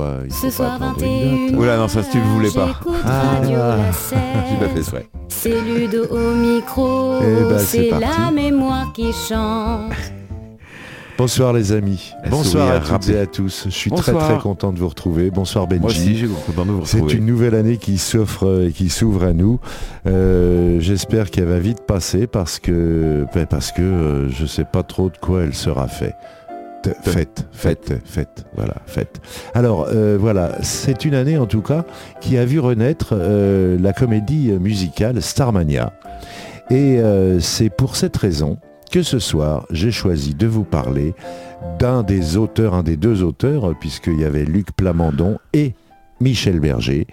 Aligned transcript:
pas. 0.00 0.16
Il 0.24 0.32
Ce 0.32 0.36
faut 0.38 0.46
pas 0.46 0.52
soir 0.52 0.72
attendre 0.74 1.02
une 1.02 1.20
date. 1.46 1.50
21 1.52 1.58
Oula, 1.58 1.76
non, 1.76 1.88
ça, 1.88 2.02
si 2.02 2.10
tu 2.10 2.18
le 2.18 2.24
voulais 2.24 2.50
pas. 2.50 2.68
Ah, 3.06 3.40
l'as 3.48 3.92
Seine. 3.92 4.20
fait 4.74 4.82
souhait. 4.82 5.08
C'est 5.28 5.60
Ludo 5.60 6.04
au 6.10 6.34
micro, 6.34 7.18
Eh 7.22 7.44
ben, 7.48 7.58
c'est 7.58 7.90
la 7.90 7.98
parti. 8.00 8.34
mémoire 8.34 8.92
qui 8.92 9.12
chante. 9.12 9.92
Bonsoir 11.18 11.52
les 11.52 11.72
amis. 11.72 12.12
Bonsoir 12.30 12.70
à 12.70 12.80
toutes 12.80 13.10
et 13.10 13.18
à 13.18 13.26
tous. 13.26 13.64
Je 13.66 13.70
suis 13.70 13.90
très 13.90 14.10
Bonsoir. 14.12 14.30
très 14.32 14.38
content 14.42 14.72
de 14.72 14.78
vous 14.78 14.88
retrouver. 14.88 15.30
Bonsoir 15.30 15.66
Benji. 15.66 15.80
Moi 15.82 15.90
aussi, 15.90 16.16
j'ai 16.16 16.26
content 16.46 16.64
de 16.64 16.70
vous 16.70 16.86
C'est 16.86 17.12
une 17.12 17.26
nouvelle 17.26 17.54
année 17.54 17.76
qui 17.76 17.98
s'offre 17.98 18.64
et 18.66 18.72
qui 18.72 18.88
s'ouvre 18.88 19.24
à 19.24 19.34
nous. 19.34 19.60
Euh, 20.06 20.78
J'espère 20.80 21.30
qu'elle 21.30 21.44
va 21.44 21.58
vite 21.58 21.82
passer 21.86 22.26
parce 22.26 22.58
que 22.58 23.26
ben, 23.34 23.44
parce 23.44 23.70
que 23.70 23.82
euh, 23.82 24.30
je 24.30 24.46
sais 24.46 24.64
pas 24.64 24.82
trop 24.82 25.10
de 25.10 25.18
quoi 25.18 25.42
elle 25.42 25.52
sera 25.54 25.88
faite. 25.88 26.14
Faites, 27.02 27.46
faites, 27.52 27.92
faites, 28.04 28.46
voilà, 28.54 28.76
faites. 28.86 29.20
Alors 29.54 29.88
euh, 29.90 30.16
voilà, 30.18 30.62
c'est 30.62 31.04
une 31.04 31.14
année 31.14 31.36
en 31.36 31.46
tout 31.46 31.60
cas 31.60 31.84
qui 32.20 32.38
a 32.38 32.44
vu 32.44 32.58
renaître 32.58 33.08
euh, 33.12 33.78
la 33.78 33.92
comédie 33.92 34.52
musicale 34.52 35.20
Starmania. 35.20 35.92
Et 36.70 36.98
euh, 36.98 37.40
c'est 37.40 37.68
pour 37.68 37.96
cette 37.96 38.16
raison 38.16 38.58
que 38.90 39.02
ce 39.02 39.18
soir, 39.18 39.66
j'ai 39.70 39.90
choisi 39.90 40.34
de 40.34 40.46
vous 40.46 40.64
parler 40.64 41.14
d'un 41.78 42.02
des 42.02 42.36
auteurs, 42.36 42.74
un 42.74 42.82
des 42.82 42.96
deux 42.96 43.22
auteurs, 43.22 43.74
puisqu'il 43.78 44.18
y 44.18 44.24
avait 44.24 44.44
Luc 44.44 44.72
Plamondon 44.72 45.38
et 45.52 45.74
Michel 46.20 46.60
Berger, 46.60 47.06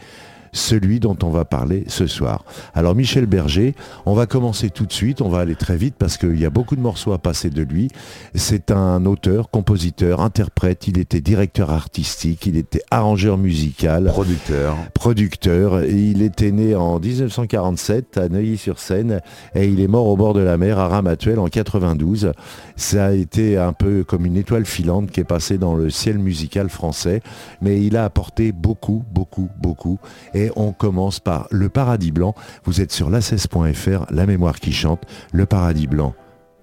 celui 0.51 0.99
dont 0.99 1.17
on 1.23 1.29
va 1.29 1.45
parler 1.45 1.83
ce 1.87 2.07
soir. 2.07 2.43
Alors 2.73 2.95
Michel 2.95 3.25
Berger, 3.25 3.75
on 4.05 4.13
va 4.13 4.25
commencer 4.25 4.69
tout 4.69 4.85
de 4.85 4.93
suite, 4.93 5.21
on 5.21 5.29
va 5.29 5.39
aller 5.39 5.55
très 5.55 5.77
vite 5.77 5.95
parce 5.97 6.17
qu'il 6.17 6.39
y 6.39 6.45
a 6.45 6.49
beaucoup 6.49 6.75
de 6.75 6.81
morceaux 6.81 7.13
à 7.13 7.17
passer 7.17 7.49
de 7.49 7.61
lui. 7.61 7.89
C'est 8.35 8.71
un 8.71 9.05
auteur, 9.05 9.49
compositeur, 9.49 10.21
interprète, 10.21 10.87
il 10.87 10.97
était 10.97 11.21
directeur 11.21 11.71
artistique, 11.71 12.45
il 12.45 12.57
était 12.57 12.81
arrangeur 12.91 13.37
musical 13.37 14.05
Producteur. 14.05 14.75
producteur. 14.93 15.83
Il 15.83 16.21
était 16.21 16.51
né 16.51 16.75
en 16.75 16.99
1947 16.99 18.17
à 18.17 18.29
Neuilly-sur-Seine 18.29 19.21
et 19.55 19.67
il 19.67 19.79
est 19.79 19.87
mort 19.87 20.07
au 20.07 20.17
bord 20.17 20.33
de 20.33 20.41
la 20.41 20.57
mer 20.57 20.79
à 20.79 20.87
Ramatuelle 20.87 21.39
en 21.39 21.47
92. 21.47 22.31
Ça 22.75 23.07
a 23.07 23.11
été 23.11 23.57
un 23.57 23.73
peu 23.73 24.03
comme 24.03 24.25
une 24.25 24.37
étoile 24.37 24.65
filante 24.65 25.11
qui 25.11 25.19
est 25.19 25.25
passée 25.25 25.57
dans 25.57 25.75
le 25.75 25.89
ciel 25.89 26.19
musical 26.19 26.69
français, 26.69 27.21
mais 27.61 27.81
il 27.81 27.97
a 27.97 28.05
apporté 28.05 28.51
beaucoup, 28.51 29.03
beaucoup, 29.11 29.49
beaucoup. 29.59 29.99
Et 30.33 30.36
on 30.55 30.71
commence 30.71 31.19
par 31.19 31.47
Le 31.51 31.69
Paradis 31.69 32.11
Blanc. 32.11 32.35
Vous 32.63 32.81
êtes 32.81 32.91
sur 32.91 33.09
la16.fr, 33.09 34.05
La 34.09 34.25
mémoire 34.25 34.59
qui 34.59 34.71
chante, 34.71 35.03
Le 35.31 35.45
Paradis 35.45 35.87
Blanc, 35.87 36.13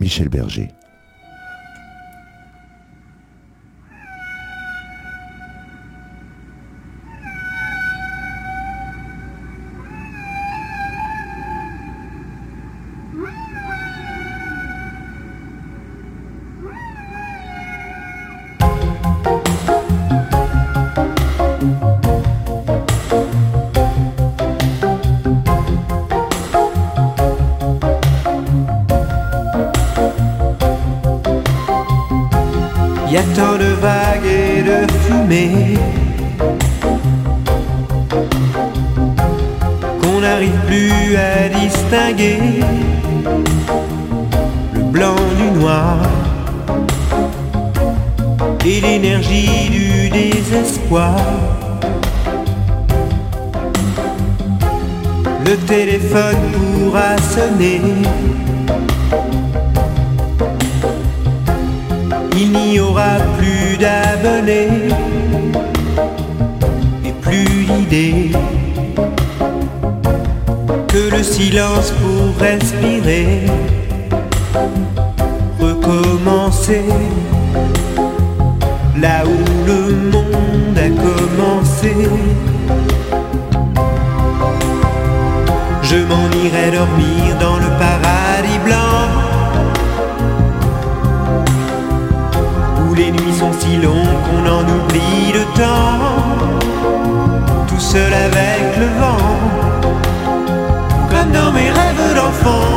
Michel 0.00 0.28
Berger. 0.28 0.68
Y 33.14 33.16
a 33.16 33.22
tant 33.36 33.56
de 33.56 33.70
vagues 33.80 34.26
et 34.26 34.62
de 34.64 34.92
fumée 35.04 35.78
qu'on 40.02 40.20
n'arrive 40.20 40.58
plus 40.66 41.14
à 41.14 41.48
distinguer 41.48 42.40
le 44.74 44.80
blanc 44.80 45.14
du 45.38 45.60
noir 45.60 45.98
et 48.66 48.80
l'énergie 48.80 49.70
du 49.70 50.10
désespoir. 50.10 51.14
Le 55.46 55.56
téléphone 55.68 56.50
pourra 56.52 57.16
sonner. 57.18 57.80
Il 62.36 62.50
n'y 62.50 62.80
aura 62.80 63.16
plus 63.38 63.76
d'abonnés 63.78 64.88
et 67.04 67.12
plus 67.20 67.64
d'idées 67.64 68.32
que 70.88 71.10
le 71.16 71.22
silence 71.22 71.92
pour 71.92 72.40
respirer, 72.40 73.42
recommencer 75.60 76.84
là 79.00 79.22
où 79.24 79.66
le 79.66 79.94
monde 80.12 80.78
a 80.78 80.88
commencé. 80.88 81.94
Je 85.82 85.96
m'en 85.96 86.28
irai 86.44 86.70
dormir 86.72 87.36
dans 87.40 87.58
le 87.58 87.68
paradis 87.78 88.58
blanc. 88.64 89.13
Nuits 93.14 93.34
sont 93.38 93.52
si 93.60 93.76
longues 93.76 94.20
qu'on 94.24 94.44
en 94.56 94.62
oublie 94.76 95.32
le 95.32 95.44
temps, 95.60 95.98
tout 97.68 97.80
seul 97.80 98.12
avec 98.12 98.76
le 98.78 98.88
vent, 99.00 99.26
comme 101.10 101.30
dans 101.32 101.52
mes 101.52 101.70
rêves 101.70 102.14
d'enfant. 102.18 102.70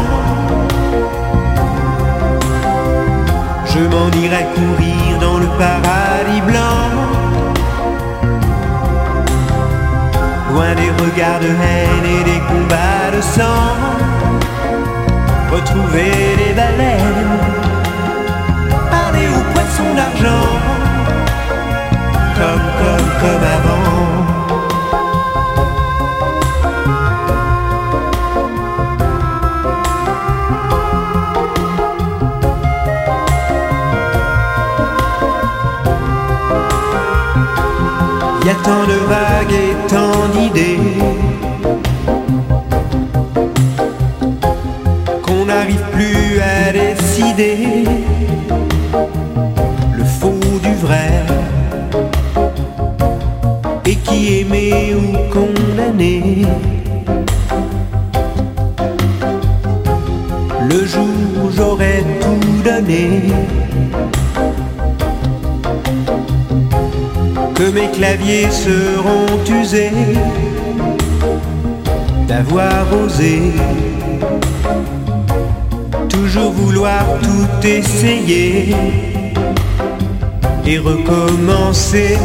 Je 3.73 3.79
m'en 3.79 4.09
irai 4.23 4.45
courir 4.55 5.19
dans 5.19 5.39
le 5.39 5.47
paradis 5.63 6.41
blanc, 6.49 6.83
loin 10.51 10.73
des 10.75 10.91
regards 11.03 11.39
de 11.39 11.51
haine 11.69 12.07
et 12.17 12.23
des 12.31 12.41
combats 12.49 13.09
de 13.15 13.21
sang, 13.21 13.75
retrouver 15.51 16.11
les 16.41 16.53
baleines 16.53 17.66
poissons 19.77 19.93
d'argent 19.95 20.47
Comme, 22.35 22.67
comme, 22.79 23.09
comme 23.21 23.43
avant. 23.43 23.87
Y 38.45 38.49
a 38.49 38.53
tant 38.63 38.85
de 38.87 38.97
vagues 39.09 39.51
et 39.51 39.75
tant 39.89 40.27
d'idées 40.33 40.79
Qu'on 45.23 45.45
n'arrive 45.45 45.83
plus 45.91 46.39
à 46.39 46.71
décider 46.71 47.86
le 60.69 60.85
jour 60.85 61.07
où 61.43 61.49
j'aurais 61.55 62.03
tout 62.21 62.61
donné. 62.63 63.21
Que 67.55 67.71
mes 67.71 67.89
claviers 67.91 68.51
seront 68.51 69.25
usés 69.49 69.91
d'avoir 72.27 72.85
osé 73.03 73.53
toujours 76.09 76.51
vouloir 76.51 77.03
tout 77.23 77.67
essayer 77.67 78.75
et 80.65 80.77
recommencer 80.77 82.17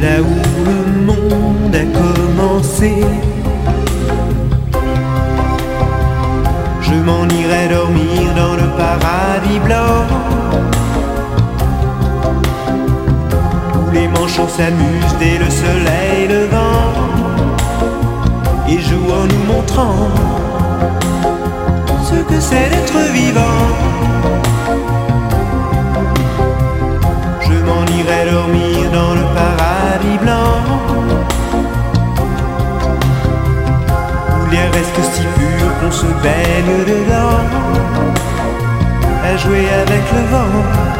là 0.00 0.20
où 0.20 0.89
Je 6.82 6.94
m'en 6.94 7.26
irai 7.28 7.68
dormir 7.68 8.34
dans 8.36 8.54
le 8.54 8.68
paradis 8.76 9.58
blanc 9.60 10.04
où 13.76 13.90
les 13.92 14.08
manchots 14.08 14.48
s'amusent 14.48 15.16
dès 15.18 15.38
le 15.38 15.48
soleil 15.48 16.28
levant 16.28 16.92
et 18.68 18.78
jouent 18.78 19.12
en 19.20 19.26
nous 19.32 19.44
montrant 19.52 20.08
ce 22.04 22.16
que 22.16 22.40
c'est 22.40 22.68
d'être 22.70 22.98
vivant. 23.12 23.62
Je 27.40 27.54
m'en 27.66 27.84
irai 27.98 28.30
dormir 28.30 28.90
dans 28.92 29.14
le 29.14 29.24
paradis 29.34 30.18
blanc. 30.22 30.69
Reste 34.68 35.02
si 35.14 35.22
pur 35.22 35.80
qu'on 35.80 35.90
se 35.90 36.06
baigne 36.22 36.84
dedans? 36.86 37.44
À 39.24 39.36
jouer 39.36 39.66
avec 39.82 40.04
le 40.12 40.20
vent. 40.30 40.99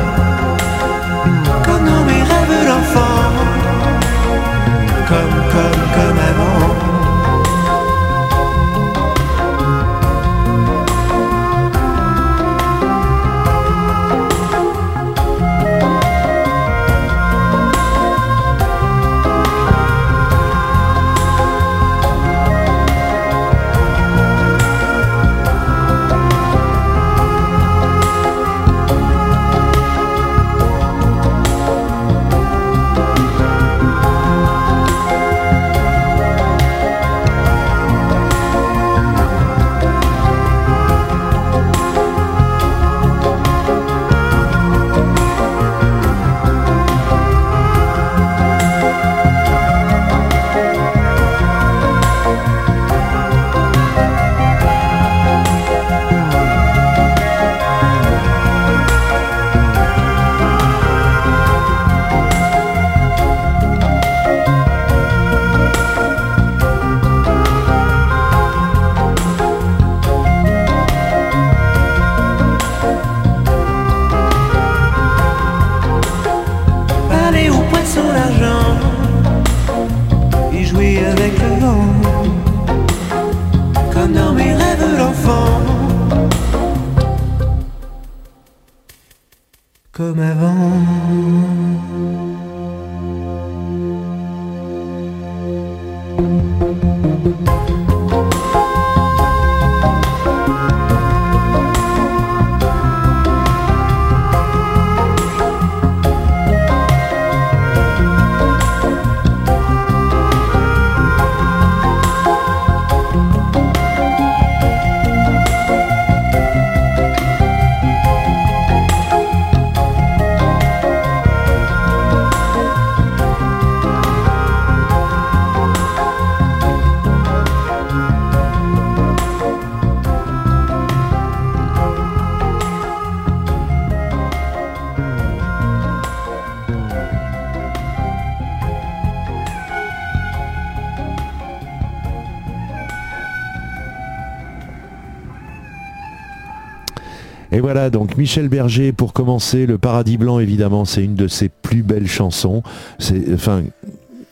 Et 147.52 147.60
voilà, 147.60 147.90
donc 147.90 148.16
Michel 148.16 148.48
Berger, 148.48 148.92
pour 148.92 149.12
commencer, 149.12 149.66
Le 149.66 149.76
Paradis 149.76 150.16
Blanc, 150.16 150.38
évidemment, 150.38 150.84
c'est 150.84 151.04
une 151.04 151.16
de 151.16 151.28
ses 151.28 151.48
plus 151.48 151.82
belles 151.82 152.06
chansons. 152.06 152.62
C'est, 152.98 153.34
enfin, 153.34 153.62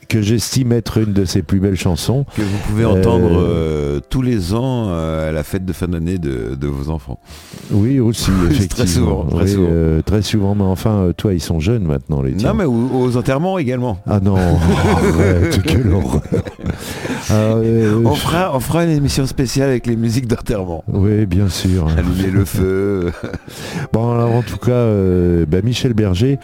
que 0.08 0.22
j'estime 0.22 0.72
être 0.72 0.98
une 0.98 1.12
de 1.12 1.24
ses 1.24 1.42
plus 1.42 1.60
belles 1.60 1.76
chansons. 1.76 2.24
Que 2.34 2.42
vous 2.42 2.58
pouvez 2.68 2.84
entendre 2.84 3.30
euh, 3.40 4.00
tous 4.08 4.22
les 4.22 4.54
ans 4.54 4.86
euh, 4.88 5.28
à 5.28 5.32
la 5.32 5.42
fête 5.42 5.64
de 5.66 5.72
fin 5.72 5.86
d'année 5.88 6.18
de, 6.18 6.54
de 6.58 6.66
vos 6.66 6.90
enfants. 6.90 7.18
Oui, 7.70 8.00
aussi, 8.00 8.30
effectivement. 8.50 8.74
Très 8.74 8.86
souvent, 8.86 9.24
très 9.26 9.44
Oui, 9.44 9.50
souvent. 9.52 9.68
euh, 9.70 10.02
très 10.02 10.22
souvent, 10.22 10.54
mais 10.54 10.64
enfin, 10.64 10.90
euh, 10.92 11.12
toi, 11.12 11.34
ils 11.34 11.42
sont 11.42 11.60
jeunes 11.60 11.84
maintenant, 11.84 12.22
les 12.22 12.32
tiens. 12.34 12.50
Non, 12.50 12.54
mais 12.56 12.64
aux, 12.64 12.88
aux 13.02 13.16
enterrements 13.18 13.58
également. 13.58 13.98
Ah 14.06 14.20
non, 14.20 14.36
arrête, 14.96 15.62
quelle 15.66 15.88
horreur. 15.92 16.22
Ah, 17.30 17.34
euh, 17.34 18.00
On 18.04 18.14
fera, 18.14 18.56
on 18.56 18.60
fera 18.60 18.84
une 18.84 18.90
émission 18.90 19.26
spéciale 19.26 19.68
avec 19.68 19.86
les 19.86 19.96
musiques 19.96 20.26
d'enterrement. 20.26 20.84
Oui, 20.90 21.26
bien 21.26 21.48
sûr. 21.48 21.86
Allumer 21.88 22.30
le 22.32 22.44
feu. 22.44 23.12
Bon, 23.92 24.12
alors 24.12 24.32
en 24.32 24.42
tout 24.42 24.56
cas, 24.56 24.70
euh, 24.72 25.44
bah, 25.46 25.58
Michel 25.62 25.92
Berger, 25.92 26.38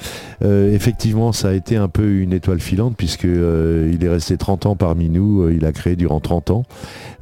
euh, 0.44 0.72
effectivement, 0.74 1.32
ça 1.32 1.48
a 1.48 1.52
été 1.52 1.76
un 1.76 1.88
peu 1.88 2.06
une 2.18 2.32
étoile 2.34 2.60
filante 2.60 2.94
puisque 2.96 3.24
euh, 3.24 3.53
il 3.92 4.04
est 4.04 4.08
resté 4.08 4.36
30 4.36 4.66
ans 4.66 4.76
parmi 4.76 5.08
nous. 5.08 5.42
euh, 5.42 5.54
il 5.54 5.64
a 5.64 5.72
créé 5.72 5.96
durant 5.96 6.20
30 6.20 6.50
ans. 6.50 6.62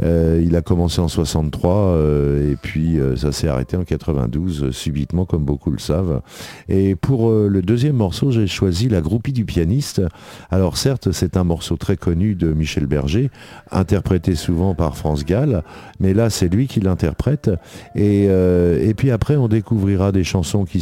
Euh, 0.02 0.43
il 0.44 0.56
a 0.56 0.62
commencé 0.62 1.00
en 1.00 1.08
63 1.08 1.73
euh, 1.75 2.52
et 2.52 2.56
puis 2.56 2.99
euh, 2.99 3.17
ça 3.17 3.32
s'est 3.32 3.49
arrêté 3.49 3.76
en 3.76 3.84
92 3.84 4.64
euh, 4.64 4.73
subitement, 4.73 5.25
comme 5.25 5.44
beaucoup 5.44 5.70
le 5.70 5.79
savent. 5.79 6.23
Et 6.69 6.94
pour 6.94 7.31
euh, 7.31 7.49
le 7.49 7.62
deuxième 7.62 7.96
morceau, 7.96 8.31
j'ai 8.31 8.46
choisi 8.46 8.88
La 8.88 9.00
groupie 9.00 9.32
du 9.32 9.44
pianiste. 9.44 10.02
Alors 10.50 10.76
certes, 10.76 11.12
c'est 11.12 11.37
un 11.37 11.44
morceau 11.44 11.76
très 11.76 11.96
connu 11.96 12.35
de 12.35 12.52
Michel 12.52 12.87
Berger, 12.87 13.30
interprété 13.71 14.35
souvent 14.35 14.75
par 14.75 14.97
France 14.97 15.25
Gall, 15.25 15.62
mais 16.00 16.14
là, 16.14 16.30
c'est 16.30 16.49
lui 16.49 16.66
qui 16.66 16.80
l'interprète. 16.80 17.50
Et, 17.95 18.26
euh, 18.28 18.92
puis 18.97 19.11
après, 19.11 19.37
on 19.37 19.49
découvrira 19.49 20.12
des 20.12 20.25
chansons 20.25 20.64
qui 20.64 20.78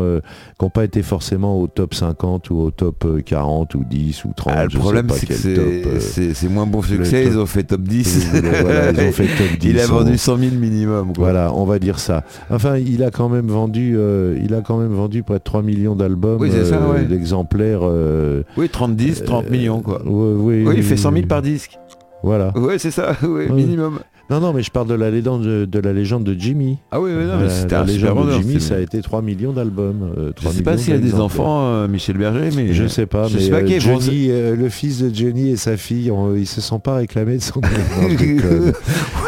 euh, 0.00 0.20
qui 0.58 0.64
n'ont 0.64 0.70
pas 0.70 0.84
été 0.84 1.02
forcément 1.02 1.60
au 1.60 1.66
top 1.66 1.94
50 1.94 2.50
ou 2.50 2.58
au 2.58 2.70
top 2.70 3.04
euh, 3.04 3.20
40 3.20 3.74
ou 3.74 3.84
10 3.84 4.24
ou 4.24 4.32
30. 4.34 4.47
Ah, 4.48 4.64
le 4.64 4.70
problème, 4.78 5.06
c'est 5.10 5.26
que 5.26 5.34
c'est 5.34 5.58
euh, 5.58 6.32
c'est- 6.34 6.48
moins 6.48 6.66
bon 6.66 6.82
succès. 6.82 7.22
top. 7.24 7.32
Ils 7.32 7.38
ont 7.38 7.46
fait 7.46 7.62
top 7.64 7.80
10. 7.82 8.28
Voilà, 8.62 8.90
ils 8.92 9.00
ont 9.08 9.12
fait 9.12 9.26
top 9.26 9.58
10. 9.58 9.68
Il 9.70 9.78
a 9.80 9.86
vendu 9.86 10.16
100 10.18 10.36
000 10.38 10.54
minimum. 10.56 11.06
Quoi. 11.14 11.24
Voilà, 11.24 11.52
on 11.54 11.64
va 11.64 11.78
dire 11.78 11.98
ça. 11.98 12.24
Enfin, 12.50 12.76
il 12.78 13.02
a 13.02 13.10
quand 13.10 13.28
même 13.28 13.48
vendu, 13.48 13.94
euh, 13.96 14.38
il 14.42 14.54
a 14.54 14.60
quand 14.60 14.78
même 14.78 14.92
vendu 14.92 15.22
près 15.22 15.34
de 15.38 15.42
3 15.44 15.62
millions 15.62 15.94
d'albums, 15.94 16.38
Oui, 16.40 16.50
ouais. 16.50 17.04
d'exemplaires. 17.04 17.80
euh, 17.82 18.42
Oui, 18.56 18.68
30 18.68 18.96
10, 18.96 19.24
30 19.24 19.46
euh, 19.46 19.50
millions 19.50 19.80
quoi. 19.80 20.02
oui, 20.04 20.64
Oui, 20.66 20.74
il 20.76 20.82
fait 20.82 20.96
100 20.96 21.12
000 21.12 21.26
par 21.26 21.42
disque. 21.42 21.78
Voilà. 22.22 22.52
Ouais, 22.56 22.78
c'est 22.78 22.90
ça, 22.90 23.12
oui, 23.22 23.28
Ouais. 23.28 23.48
minimum. 23.50 23.98
Non, 24.30 24.40
non, 24.40 24.52
mais 24.52 24.62
je 24.62 24.70
parle 24.70 24.88
de 24.88 24.94
la 24.94 25.10
légende 25.10 25.42
de, 25.42 25.64
de 25.64 25.78
la 25.78 25.92
légende 25.94 26.24
de 26.24 26.38
Jimmy. 26.38 26.76
Ah 26.90 27.00
oui, 27.00 27.10
oui, 27.16 27.24
non, 27.24 27.38
mais 27.40 27.48
c'était 27.48 27.76
la 27.76 27.80
un 27.80 27.84
légende 27.84 28.26
de. 28.28 28.32
Jimmy, 28.32 28.60
ça 28.60 28.74
a 28.74 28.78
été 28.78 29.00
3 29.00 29.22
millions 29.22 29.52
d'albums. 29.54 30.12
euh, 30.18 30.26
Je 30.28 30.32
3 30.32 30.52
sais 30.52 30.62
pas 30.62 30.76
s'il 30.76 30.92
a 30.92 30.98
des 30.98 31.14
enfants, 31.14 31.62
euh, 31.68 31.88
Michel 31.88 32.18
Berger, 32.18 32.50
mais 32.54 32.74
Je 32.74 32.86
sais 32.86 33.06
pas, 33.06 33.26
je 33.28 33.36
mais 33.36 33.42
sais 33.42 33.50
pas 33.50 33.56
euh, 33.62 33.80
Johnny, 33.80 34.26
euh, 34.30 34.54
le 34.54 34.68
fils 34.68 35.00
de 35.02 35.14
Johnny 35.14 35.50
et 35.50 35.56
sa 35.56 35.76
fille, 35.78 36.10
on- 36.10 36.34
ils 36.34 36.46
se 36.46 36.60
sont 36.60 36.78
pas 36.78 36.96
réclamés 36.96 37.38
de 37.38 37.42
son 37.42 37.60
nom. 37.62 37.68
Non, 38.02 38.08
je 38.10 38.16
déconne. 38.16 38.72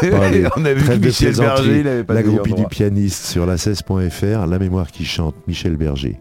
Ouais, 0.03 0.09
Bon, 0.11 0.21
allez, 0.21 0.45
on 0.55 0.65
a 0.65 0.73
vu 0.73 0.87
que 0.87 1.05
Michel. 1.05 1.35
Berger, 1.35 1.79
il 1.79 1.87
avait 1.87 2.03
pas 2.03 2.13
La 2.13 2.23
groupie 2.23 2.53
du 2.53 2.65
pianiste 2.65 3.25
sur 3.25 3.45
la 3.47 3.55
16.fr, 3.57 4.45
la 4.45 4.59
mémoire 4.59 4.91
qui 4.91 5.05
chante, 5.05 5.35
Michel 5.47 5.77
Berger. 5.77 6.19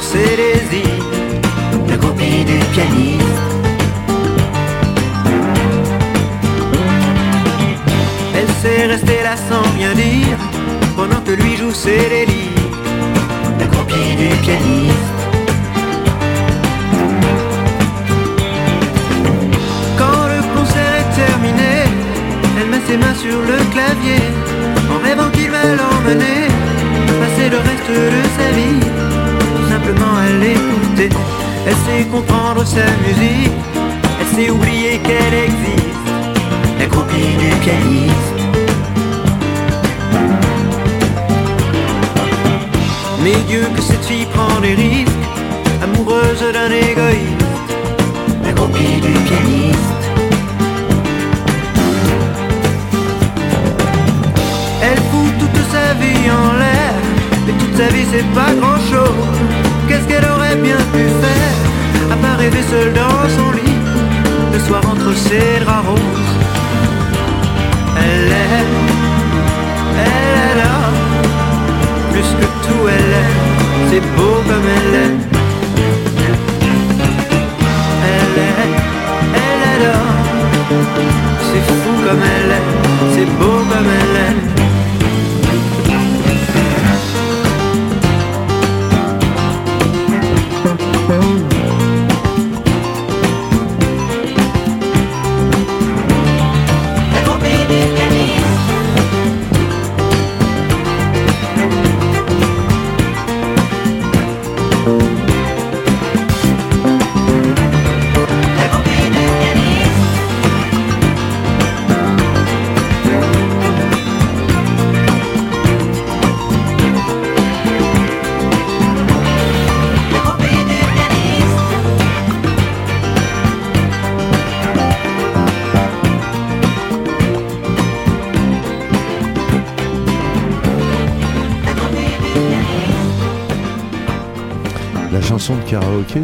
A 0.00 0.29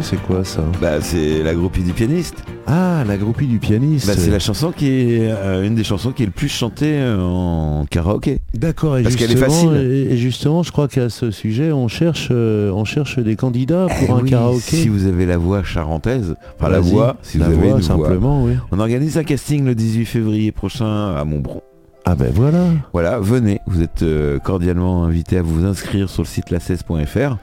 c'est 0.01 0.21
quoi 0.23 0.43
ça 0.43 0.61
Bah, 0.81 0.99
c'est 1.01 1.41
la 1.43 1.53
groupie 1.53 1.81
du 1.81 1.93
pianiste. 1.93 2.43
Ah, 2.67 3.03
la 3.07 3.15
groupie 3.17 3.47
du 3.47 3.59
pianiste. 3.59 4.07
Bah, 4.07 4.13
c'est 4.17 4.29
la 4.29 4.39
chanson 4.39 4.71
qui 4.75 4.87
est 4.89 5.31
euh, 5.31 5.65
une 5.65 5.75
des 5.75 5.83
chansons 5.85 6.11
qui 6.11 6.23
est 6.23 6.25
le 6.25 6.31
plus 6.33 6.49
chantée 6.49 6.97
euh, 6.97 7.21
en 7.21 7.85
karaoké. 7.89 8.39
D'accord, 8.53 8.97
et 8.97 9.03
Parce 9.03 9.15
qu'elle 9.15 9.31
est 9.31 9.37
justement, 9.37 9.71
facile. 9.71 10.07
et, 10.11 10.17
justement, 10.17 10.63
je 10.63 10.71
crois 10.71 10.87
qu'à 10.89 11.09
ce 11.09 11.31
sujet, 11.31 11.71
on 11.71 11.87
cherche, 11.87 12.27
euh, 12.31 12.69
on 12.71 12.83
cherche 12.83 13.19
des 13.19 13.35
candidats 13.37 13.87
pour 13.87 14.07
Eh 14.09 14.19
un 14.19 14.23
oui, 14.23 14.29
karaoké. 14.29 14.59
Si 14.75 14.89
vous 14.89 15.05
avez 15.05 15.25
la 15.25 15.37
voix 15.37 15.63
charentaise, 15.63 16.35
enfin 16.59 16.69
la 16.69 16.79
voix, 16.81 17.15
si 17.21 17.37
la 17.37 17.45
vous 17.45 17.51
avez 17.53 17.61
voix, 17.69 17.77
une 17.77 17.83
voix. 17.83 17.95
simplement, 17.95 18.43
oui. 18.43 18.53
On 18.71 18.79
organise 18.79 19.17
un 19.17 19.23
casting 19.23 19.63
le 19.63 19.73
18 19.75 20.05
février 20.05 20.51
prochain 20.51 21.15
à 21.15 21.23
Montbron. 21.23 21.61
Ah 22.03 22.15
ben 22.15 22.31
voilà. 22.33 22.63
Voilà, 22.93 23.19
venez, 23.19 23.59
vous 23.67 23.81
êtes 23.81 24.03
cordialement 24.43 25.03
invités 25.05 25.37
à 25.37 25.41
vous 25.41 25.65
inscrire 25.65 26.09
sur 26.09 26.23
le 26.23 26.27
site 26.27 26.51
la16.fr. 26.51 27.37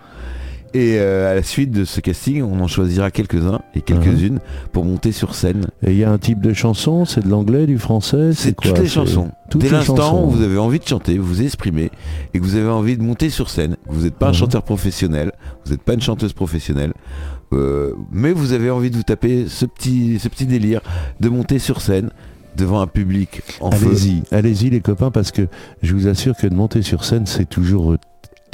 Et 0.77 0.99
euh, 0.99 1.31
à 1.31 1.35
la 1.37 1.45
suite 1.45 1.71
de 1.71 1.85
ce 1.85 2.01
casting, 2.01 2.43
on 2.43 2.59
en 2.61 2.67
choisira 2.67 3.13
quelques-uns 3.13 3.61
et 3.77 3.81
quelques-unes 3.81 4.41
pour 4.73 4.85
monter 4.85 5.13
sur 5.13 5.37
scène. 5.37 5.69
Et 5.87 5.93
il 5.93 5.99
y 5.99 6.03
a 6.03 6.11
un 6.11 6.19
type 6.19 6.41
de 6.41 6.53
chanson, 6.53 7.05
c'est 7.05 7.23
de 7.25 7.29
l'anglais, 7.29 7.67
du 7.67 7.79
français, 7.79 8.33
C'est 8.35 8.57
quoi 8.57 8.71
toutes 8.73 8.81
les 8.81 8.89
chansons. 8.89 9.31
toutes 9.51 9.61
Dès 9.61 9.71
l'instant 9.71 10.25
où 10.25 10.31
vous 10.31 10.43
avez 10.43 10.59
envie 10.59 10.81
de 10.81 10.87
chanter, 10.87 11.17
vous 11.17 11.27
vous 11.27 11.43
exprimez 11.43 11.93
et 12.35 12.41
que 12.41 12.45
vous 12.45 12.57
avez 12.57 12.69
envie 12.69 12.97
de 12.97 13.03
monter 13.05 13.31
sur 13.31 13.51
scène, 13.51 13.77
vous 13.87 14.03
n'êtes 14.03 14.17
pas 14.17 14.27
un 14.27 14.31
Mhm. 14.31 14.35
chanteur 14.35 14.63
professionnel, 14.65 15.31
vous 15.65 15.71
n'êtes 15.71 15.83
pas 15.83 15.95
une 15.95 16.01
chanteuse 16.01 16.33
professionnelle, 16.33 16.93
euh, 17.53 17.93
mais 18.11 18.33
vous 18.33 18.53
avez 18.53 18.71
envie 18.71 18.91
de 18.91 18.97
vous 18.97 19.05
taper 19.05 19.47
ce 19.49 19.67
petit, 19.67 20.19
ce 20.19 20.29
petit 20.29 20.47
délire 20.47 20.81
de 21.21 21.29
monter 21.29 21.61
sur 21.61 21.81
scène 21.83 22.11
devant 22.57 22.81
un 22.81 22.89
public 22.89 23.43
en. 23.61 23.71
Allez-y, 23.71 24.23
allez-y 24.33 24.71
les 24.71 24.81
copains, 24.81 25.13
parce 25.13 25.31
que 25.31 25.47
je 25.85 25.95
vous 25.95 26.09
assure 26.09 26.37
que 26.37 26.49
de 26.49 26.55
monter 26.55 26.83
sur 26.83 27.05
scène, 27.05 27.27
c'est 27.27 27.49
toujours 27.49 27.95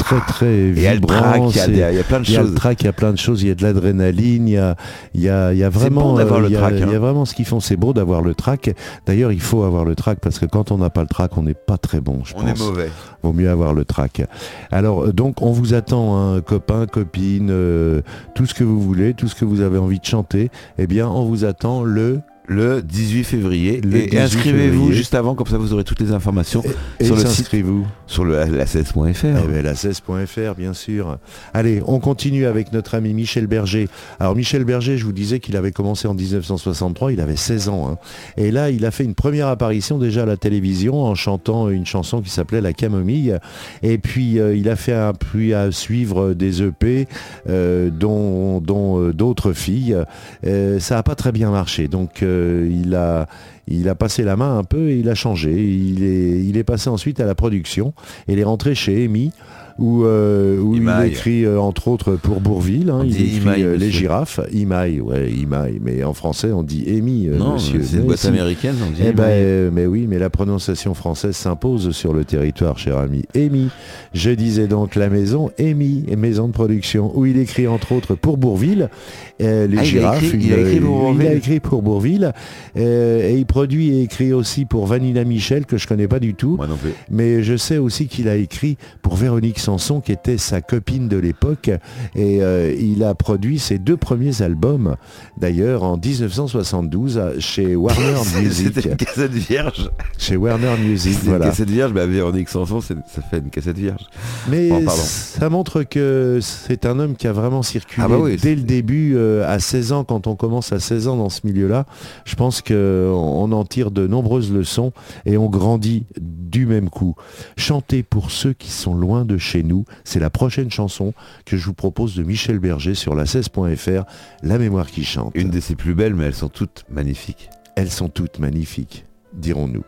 très 0.01 0.21
très 0.27 0.47
Et 0.47 0.69
il 0.71 0.81
y 0.81 0.87
a 0.87 0.95
le 0.95 1.01
vibrant. 1.01 1.51
track, 1.51 1.67
il 1.69 1.77
y 1.77 1.83
a, 1.83 1.91
il 1.93 1.97
y 1.97 2.01
a 2.01 2.05
plein 2.05 2.21
de 2.21 2.25
il 2.27 2.33
y 2.33 2.37
a 2.37 2.41
le 2.41 2.47
choses. 2.47 2.55
track, 2.57 2.81
il 2.83 2.85
y 2.87 2.89
a 2.89 2.93
plein 2.93 3.13
de 3.13 3.19
choses, 3.19 3.43
il 3.43 3.49
y 3.49 3.51
a 3.51 3.55
de 3.55 3.63
l'adrénaline, 3.63 4.49
il 4.49 4.55
y 4.55 4.59
a, 4.59 4.77
il 5.15 5.21
y 5.21 5.29
a, 5.29 5.53
il 5.53 5.59
y 5.59 5.65
a 5.65 5.69
vraiment, 5.69 6.15
bon 6.15 6.19
euh, 6.19 6.41
le 6.41 6.47
il 6.49 6.53
y 6.53 6.57
a- 6.57 6.61
track, 6.61 6.75
il 6.77 6.81
y 6.81 6.83
a 6.83 6.87
hein. 6.97 6.99
vraiment 6.99 7.25
ce 7.25 7.35
qu'ils 7.35 7.45
font. 7.47 7.61
C'est 7.61 7.77
beau 7.77 7.93
d'avoir 7.93 8.23
le 8.23 8.35
track. 8.35 8.75
D'ailleurs, 9.07 9.33
il 9.33 9.41
faut 9.41 9.63
avoir 9.65 9.85
le 9.85 9.95
track 9.95 10.19
parce 10.21 10.39
que 10.39 10.47
quand 10.47 10.71
on 10.73 10.79
n'a 10.79 10.91
pas 10.91 11.03
le 11.03 11.09
track, 11.09 11.37
on 11.39 11.43
n'est 11.43 11.55
pas 11.55 11.79
très 11.79 12.01
bon. 12.01 12.21
Je 12.25 12.35
On 12.37 12.41
pense. 12.43 12.51
est 12.51 12.59
mauvais. 12.65 12.91
Vaut 13.23 13.33
mieux 13.33 13.51
avoir 13.51 13.75
le 13.75 13.85
track. 13.85 14.23
Alors, 14.71 15.05
euh, 15.05 15.13
donc, 15.13 15.43
on 15.43 15.53
vous 15.53 15.75
attend, 15.75 16.17
hein, 16.19 16.41
copains, 16.41 16.87
copines, 16.87 17.49
euh, 17.51 18.01
tout 18.35 18.47
ce 18.47 18.55
que 18.55 18.65
vous 18.65 18.81
voulez, 18.81 19.15
tout 19.15 19.29
ce 19.29 19.35
que 19.35 19.45
vous 19.45 19.61
avez 19.61 19.79
envie 19.79 19.99
de 20.01 20.05
chanter. 20.05 20.51
Eh 20.79 20.87
bien, 20.87 21.09
on 21.09 21.25
vous 21.25 21.45
attend 21.45 21.83
le 21.83 22.21
Le 22.53 22.83
18 22.83 23.23
février. 23.23 23.81
Le 23.81 23.97
et 23.97 24.07
18 24.07 24.19
inscrivez-vous 24.19 24.91
juste 24.91 25.15
avant, 25.15 25.37
comme 25.37 25.47
ça 25.47 25.57
vous 25.57 25.73
aurez 25.73 25.85
toutes 25.85 26.01
les 26.01 26.11
informations 26.11 26.65
et 26.99 27.05
sur 27.05 27.15
le 27.15 27.21
site, 27.21 27.31
s'inscrivez-vous. 27.31 27.87
sur 28.09 28.25
le 28.25 28.33
la 28.33 28.65
16.fr. 28.65 29.25
Eh 29.25 29.47
ben, 29.49 29.63
la 29.63 29.75
16.fr, 29.75 30.57
bien 30.57 30.73
sûr. 30.75 31.19
Allez, 31.55 31.81
on 31.87 32.01
continue 32.01 32.47
avec 32.47 32.73
notre 32.73 32.97
ami 32.97 33.15
Michel 33.15 33.47
Berger. 33.47 33.89
Alors, 34.19 34.35
Michel 34.35 34.65
Berger, 34.65 34.99
je 34.99 35.05
vous 35.05 35.13
disais 35.13 35.39
qu'il 35.39 35.57
avait 35.57 35.71
commencé 35.71 36.09
en 36.09 36.15
1963, 36.15 37.13
il 37.13 37.21
avait 37.21 37.37
16 37.37 37.69
ans. 37.69 37.89
hein. 37.93 37.99
Et 38.37 38.51
là, 38.51 38.71
il 38.71 38.85
a 38.85 38.91
fait 38.91 39.05
une 39.05 39.15
première 39.15 39.47
apparition 39.47 39.99
déjà 39.99 40.25
à 40.25 40.27
la 40.27 40.37
télévision 40.37 41.05
en 41.05 41.15
chantant 41.15 41.69
une 41.69 41.87
chanson 41.87 42.21
qui 42.21 42.31
s'appelait 42.31 42.61
La 42.61 42.73
Camomille. 42.73 43.39
Et 43.85 43.99
puis, 43.99 44.41
euh, 44.41 44.57
il 44.57 44.69
a 44.69 44.75
fait 44.75 44.93
un 44.93 45.13
puis 45.13 45.55
à 45.55 45.71
suivre 45.71 46.33
des 46.35 46.63
EP, 46.65 47.07
euh, 47.49 47.91
dont 47.91 48.61
dont, 48.61 49.01
euh, 49.01 49.13
d'autres 49.13 49.53
filles. 49.53 49.97
Ça 50.43 50.97
n'a 50.97 51.03
pas 51.05 51.15
très 51.15 51.31
bien 51.31 51.53
marché. 51.53 51.87
Donc, 51.87 52.25
il 52.71 52.95
a 52.95 53.27
il 53.71 53.89
a 53.89 53.95
passé 53.95 54.25
la 54.25 54.37
main 54.37 54.59
un 54.59 54.65
peu 54.65 54.91
et 54.91 54.99
il 54.99 55.09
a 55.09 55.15
changé. 55.15 55.53
Il 55.53 56.03
est, 56.03 56.45
il 56.45 56.57
est 56.57 56.65
passé 56.65 56.91
ensuite 56.91 57.21
à 57.21 57.25
la 57.25 57.37
production. 57.37 57.95
Et 58.27 58.33
il 58.33 58.39
est 58.39 58.45
rentré 58.45 58.75
chez 58.75 59.05
Amy 59.05 59.33
où, 59.81 60.05
euh, 60.05 60.61
où 60.61 60.75
il 60.77 60.89
écrit 61.07 61.45
euh, 61.45 61.59
entre 61.61 61.89
autres 61.89 62.15
pour 62.17 62.41
Bourville. 62.41 62.91
hein, 62.91 63.03
il 63.05 63.15
écrit 63.21 63.37
Imaï, 63.39 63.63
euh, 63.63 63.77
Les 63.77 63.91
girafes. 63.91 64.39
Imaï, 64.53 65.01
ouais, 65.01 65.31
Imaï. 65.33 65.79
Mais 65.83 66.05
en 66.05 66.13
français, 66.13 66.53
on 66.53 66.63
dit 66.63 66.85
Amy, 66.89 67.29
non, 67.29 67.55
monsieur. 67.55 67.81
c'est 67.83 67.97
une 67.97 68.03
boîte 68.05 68.25
américaine. 68.27 68.75
On 68.87 68.91
dit 68.91 69.01
Eh 69.07 69.13
ben, 69.13 69.71
mais 69.73 69.87
oui, 69.87 70.07
mais 70.09 70.19
la 70.19 70.31
prononciation 70.31 70.95
française 70.95 71.35
s'impose 71.35 71.91
sur 71.93 72.13
le 72.13 72.25
territoire, 72.25 72.79
cher 72.79 72.99
ami. 72.99 73.25
Amy. 73.35 73.69
Je 74.13 74.31
disais 74.31 74.67
donc 74.67 74.95
la 74.97 75.09
maison 75.09 75.51
Amy, 75.59 76.05
maison 76.17 76.47
de 76.49 76.53
production, 76.53 77.11
où 77.19 77.25
il 77.27 77.39
écrit 77.39 77.67
entre 77.67 77.93
autres 77.93 78.15
pour 78.15 78.37
Bourville, 78.37 78.91
les 79.39 79.69
Ah, 79.79 79.83
girafes. 79.83 80.23
écrit- 80.23 80.39
il 80.47 80.53
a 80.53 80.59
écrit 80.61 80.81
pour 80.81 80.91
il 81.01 81.07
a 81.07 81.13
Bourville. 81.13 81.33
écrit 81.39 81.61
pour 81.61 81.83
Bourville, 81.83 82.33
et 82.77 83.35
il 83.37 83.47
produit 83.47 83.91
et 83.97 84.03
écrit 84.03 84.33
aussi 84.35 84.67
pour 84.67 84.87
Vanilla 84.87 85.25
Michel, 85.25 85.65
que 85.65 85.79
je 85.79 85.87
connais 85.89 86.09
pas 86.09 86.21
du 86.21 86.35
tout. 86.35 86.57
Moi 86.57 86.67
non 86.67 86.77
plus. 86.77 86.91
Mais 87.11 87.43
je 87.43 87.57
sais 87.57 87.79
aussi 87.79 88.07
qu'il 88.09 88.29
a 88.29 88.37
écrit 88.37 88.77
pour 89.01 89.15
Véronique 89.17 89.59
Sanson, 89.59 89.70
qui 90.05 90.13
était 90.13 90.39
sa 90.39 90.61
copine 90.61 91.09
de 91.09 91.17
l'époque. 91.17 91.71
Et 92.15 92.43
euh, 92.43 92.75
il 92.79 93.03
a 93.05 93.15
produit 93.15 93.59
ses 93.59 93.79
deux 93.79 93.97
premiers 93.97 94.43
albums, 94.43 94.97
d'ailleurs, 95.39 95.83
en 95.85 95.97
1972, 95.97 97.19
à- 97.19 97.39
chez 97.39 97.77
Warner 97.77 98.17
C'était 98.25 98.41
Music. 98.43 98.85
une 98.87 98.97
cassette 98.97 99.33
vierge. 99.33 99.91
Chez 100.19 100.37
Warner 100.37 100.75
Music, 100.83 101.13
C'est 101.15 101.23
une 101.25 101.29
voilà. 101.31 101.47
cassette 101.47 101.71
vierge, 101.71 101.93
bah 101.93 102.07
Véronique 102.07 102.49
Sanson, 102.49 102.81
ça 102.81 102.95
fait 103.31 103.39
une 103.39 103.51
cassette 103.51 103.79
vierge. 103.79 104.05
Mais 104.49 104.69
Bon, 104.69 104.83
ça 104.89 105.49
montre 105.51 105.83
que 105.83 106.39
c'est 106.43 106.87
un 106.87 106.99
homme 106.99 107.17
qui 107.17 107.27
a 107.27 107.33
vraiment 107.33 107.63
circulé 107.63 108.03
Ah 108.05 108.09
bah 108.09 108.19
oui, 108.21 108.37
dès 108.37 108.55
le 108.55 108.63
début, 108.63 109.15
euh, 109.17 109.45
à 109.49 109.59
16 109.59 109.93
ans, 109.93 110.05
quand 110.05 110.27
on 110.27 110.37
commence 110.37 110.73
à 110.73 110.81
16 110.81 111.09
ans 111.09 111.17
dans 111.17 111.29
ce 111.29 111.41
milieu-là. 111.45 111.87
Je 112.25 112.35
pense 112.35 112.63
qu'on 112.63 112.75
on 112.75 113.53
en 113.53 113.65
tire 113.65 113.91
de 113.91 114.07
nombreuses 114.07 114.53
leçons 114.53 114.93
et 115.27 115.37
on 115.37 115.49
grandit 115.49 116.05
du 116.21 116.67
même 116.67 116.89
coup. 116.91 117.15
Chanter 117.57 118.03
pour 118.03 118.31
ceux 118.31 118.53
qui 118.53 118.71
sont 118.71 118.95
loin 118.95 119.25
de 119.25 119.39
chez 119.39 119.60
nous, 119.63 119.85
c'est 120.05 120.21
la 120.21 120.31
prochaine 120.31 120.71
chanson 120.71 121.13
que 121.45 121.57
je 121.57 121.65
vous 121.67 121.75
propose 121.75 122.15
de 122.15 122.23
Michel 122.23 122.59
Berger 122.59 122.95
sur 122.95 123.15
la 123.15 123.25
16.fr, 123.25 124.05
La 124.43 124.59
mémoire 124.59 124.91
qui 124.91 125.05
chante. 125.05 125.33
Une 125.35 125.51
de 125.51 125.61
ses 125.61 125.77
plus 125.77 125.95
belles, 125.95 126.15
mais 126.15 126.25
elles 126.25 126.35
sont 126.35 126.49
toutes 126.49 126.85
magnifiques. 126.91 127.51
Elles 127.77 127.91
sont 127.91 128.09
toutes 128.09 128.39
magnifiques, 128.39 129.05
dirons-nous. 129.33 129.85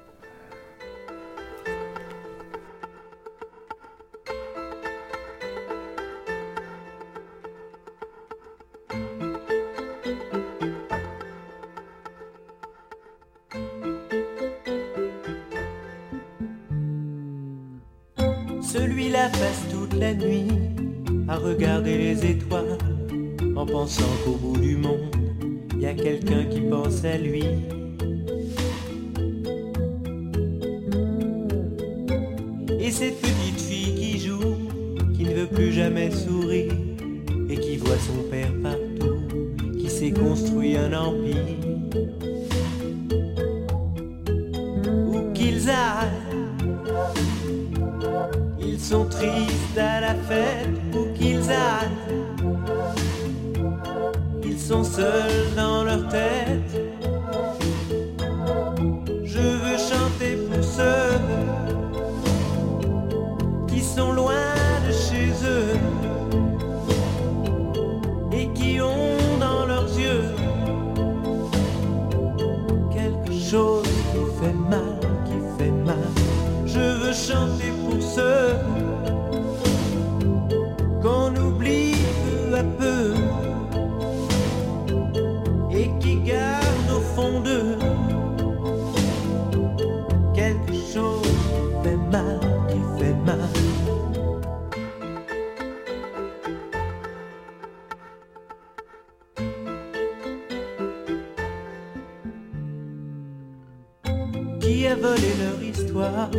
Qui 104.63 104.87
a 104.87 104.95
volé 104.95 105.33
leur 105.43 105.61
histoire 105.61 106.31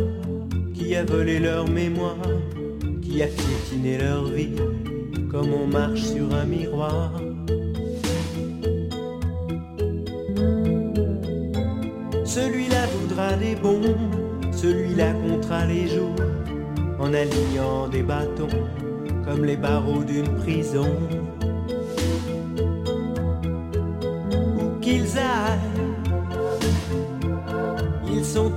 Qui 0.74 0.96
a 0.96 1.04
volé 1.04 1.38
leur 1.38 1.68
mémoire 1.68 2.16
Qui 3.02 3.22
a 3.22 3.26
piétiné 3.26 3.98
leur 3.98 4.24
vie 4.24 4.56
Comme 5.30 5.52
on 5.52 5.66
marche 5.66 6.00
sur 6.00 6.34
un 6.34 6.46
miroir 6.46 7.12
Celui-là 12.24 12.86
voudra 12.98 13.34
des 13.34 13.56
bons 13.56 13.94
Celui-là 14.52 15.12
comptera 15.12 15.66
les 15.66 15.86
jours 15.88 16.16
En 16.98 17.12
alignant 17.12 17.88
des 17.88 18.02
bâtons 18.02 18.48
Comme 19.26 19.44
les 19.44 19.56
barreaux 19.56 20.02
d'une 20.02 20.34
prison 20.38 20.96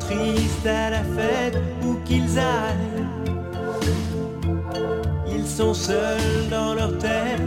tristes 0.08 0.66
à 0.66 0.90
la 0.90 1.04
fête 1.04 1.58
où 1.84 1.96
qu'ils 2.06 2.38
aillent. 2.40 3.06
Ils 5.28 5.46
sont 5.46 5.74
seuls 5.74 6.48
dans 6.50 6.74
leur 6.74 6.98
tête. 6.98 7.42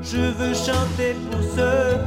Je 0.00 0.22
veux 0.38 0.54
chanter 0.54 1.14
pour 1.30 1.42
ceux 1.56 1.98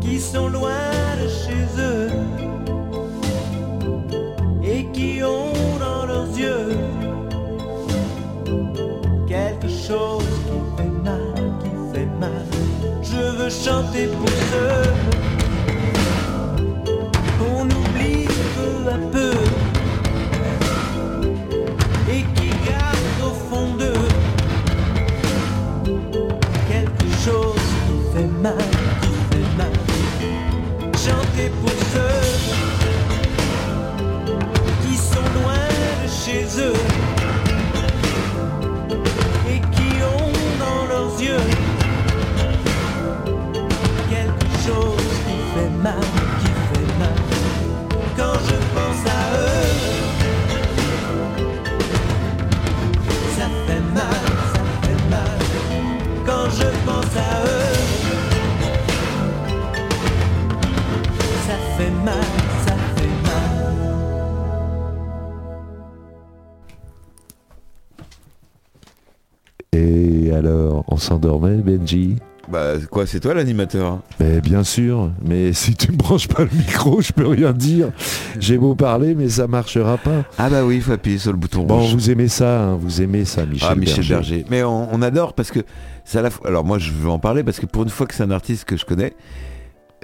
qui 0.00 0.18
sont 0.20 0.48
loin 0.48 0.90
de 1.22 1.28
chez 1.28 1.64
eux 1.78 2.10
et 4.62 4.86
qui 4.92 5.22
ont 5.22 5.78
dans 5.78 6.06
leurs 6.06 6.30
yeux 6.36 6.76
quelque 9.26 9.68
chose 9.68 10.34
qui 10.46 10.58
fait 10.76 10.94
mal, 11.02 11.34
qui 11.62 11.70
fait 11.92 12.10
mal. 12.20 12.46
Je 13.02 13.22
veux 13.38 13.50
chanter 13.50 14.06
pour 14.06 14.28
ceux 14.50 15.33
On 70.42 70.96
s'endormait, 70.96 71.56
Benji 71.56 72.16
Bah 72.50 72.74
quoi, 72.90 73.06
c'est 73.06 73.20
toi 73.20 73.34
l'animateur 73.34 73.86
hein? 73.86 74.02
Mais 74.20 74.40
bien 74.40 74.64
sûr, 74.64 75.10
mais 75.24 75.52
si 75.52 75.74
tu 75.74 75.92
me 75.92 75.96
branches 75.96 76.28
pas 76.28 76.44
le 76.44 76.50
micro, 76.56 77.00
je 77.00 77.12
peux 77.12 77.26
rien 77.26 77.52
dire. 77.52 77.90
J'ai 78.40 78.58
beau 78.58 78.74
parler, 78.74 79.14
mais 79.14 79.28
ça 79.28 79.46
marchera 79.46 79.96
pas. 79.98 80.24
Ah 80.38 80.50
bah 80.50 80.64
oui, 80.64 80.76
il 80.76 80.82
faut 80.82 80.92
appuyer 80.92 81.18
sur 81.18 81.32
le 81.32 81.38
bouton 81.38 81.64
Bon, 81.64 81.80
rouge. 81.80 81.94
vous 81.94 82.10
aimez 82.10 82.28
ça, 82.28 82.62
hein, 82.64 82.74
vous 82.80 83.00
aimez 83.00 83.24
ça, 83.24 83.46
Michel, 83.46 83.68
ah, 83.70 83.74
Michel 83.74 83.96
Berger. 84.06 84.14
Berger. 84.14 84.44
Mais 84.50 84.62
on, 84.62 84.92
on 84.92 85.02
adore 85.02 85.32
parce 85.34 85.50
que 85.50 85.60
à 86.14 86.20
la 86.22 86.30
fois. 86.30 86.46
Alors 86.48 86.64
moi, 86.64 86.78
je 86.78 86.90
veux 86.92 87.08
en 87.08 87.18
parler 87.18 87.42
parce 87.44 87.58
que 87.60 87.66
pour 87.66 87.82
une 87.84 87.88
fois 87.88 88.06
que 88.06 88.14
c'est 88.14 88.22
un 88.22 88.30
artiste 88.30 88.64
que 88.66 88.76
je 88.76 88.84
connais, 88.84 89.14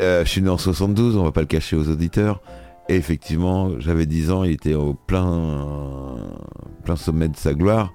euh, 0.00 0.24
je 0.24 0.30
suis 0.30 0.40
né 0.42 0.48
en 0.48 0.56
72, 0.58 1.16
on 1.16 1.24
va 1.24 1.32
pas 1.32 1.40
le 1.42 1.46
cacher 1.46 1.76
aux 1.76 1.88
auditeurs. 1.88 2.40
Et 2.88 2.96
effectivement, 2.96 3.78
j'avais 3.78 4.06
10 4.06 4.30
ans, 4.32 4.42
il 4.42 4.50
était 4.52 4.74
au 4.74 4.94
plein, 4.94 6.16
plein 6.84 6.96
sommet 6.96 7.28
de 7.28 7.36
sa 7.36 7.52
gloire. 7.54 7.92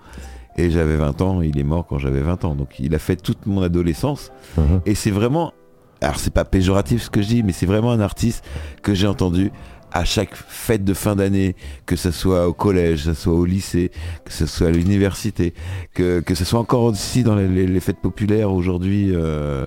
Et 0.58 0.70
j'avais 0.72 0.96
20 0.98 1.22
ans, 1.22 1.42
il 1.42 1.60
est 1.60 1.64
mort 1.64 1.86
quand 1.88 1.98
j'avais 1.98 2.22
20 2.22 2.46
ans. 2.46 2.56
Donc 2.56 2.76
il 2.80 2.96
a 2.96 3.00
fait 3.00 3.16
toute 3.18 3.46
mon 3.46 3.62
adolescence. 3.62 4.32
Mhm. 4.58 4.82
Et 4.86 4.96
c'est 4.96 5.12
vraiment, 5.12 5.54
alors 6.02 6.18
c'est 6.20 6.34
pas 6.34 6.46
péjoratif 6.46 7.04
ce 7.04 7.10
que 7.10 7.22
je 7.22 7.28
dis, 7.28 7.44
mais 7.44 7.52
c'est 7.52 7.66
vraiment 7.66 7.92
un 7.92 8.00
artiste 8.00 8.44
que 8.82 8.94
j'ai 8.94 9.08
entendu 9.08 9.52
à 9.92 10.04
chaque 10.04 10.36
fête 10.36 10.84
de 10.84 10.94
fin 10.94 11.16
d'année, 11.16 11.56
que 11.86 11.96
ce 11.96 12.12
soit 12.12 12.50
au 12.50 12.54
collège, 12.54 13.06
que 13.06 13.14
ce 13.14 13.22
soit 13.22 13.34
au 13.34 13.46
lycée, 13.46 13.92
que 14.26 14.34
ce 14.34 14.46
soit 14.46 14.68
à 14.68 14.72
l'université, 14.72 15.54
que, 15.94 16.20
que 16.20 16.36
ce 16.36 16.44
soit 16.44 16.60
encore 16.60 16.84
aussi 16.84 17.24
dans 17.24 17.36
les, 17.36 17.48
les- 17.48 17.66
les 17.68 17.80
fêtes 17.80 18.02
populaires 18.02 18.52
aujourd'hui, 18.52 19.12
euh, 19.14 19.66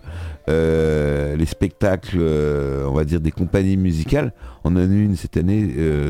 euh, 0.50 1.36
les 1.36 1.46
spectacles, 1.46 2.16
euh, 2.18 2.86
on 2.88 2.92
va 2.94 3.04
dire 3.04 3.20
des 3.20 3.30
compagnies 3.30 3.76
musicales. 3.78 4.32
On 4.64 4.72
en 4.72 4.76
a 4.76 4.84
eu 4.84 5.04
une 5.04 5.16
cette 5.16 5.36
année, 5.38 5.66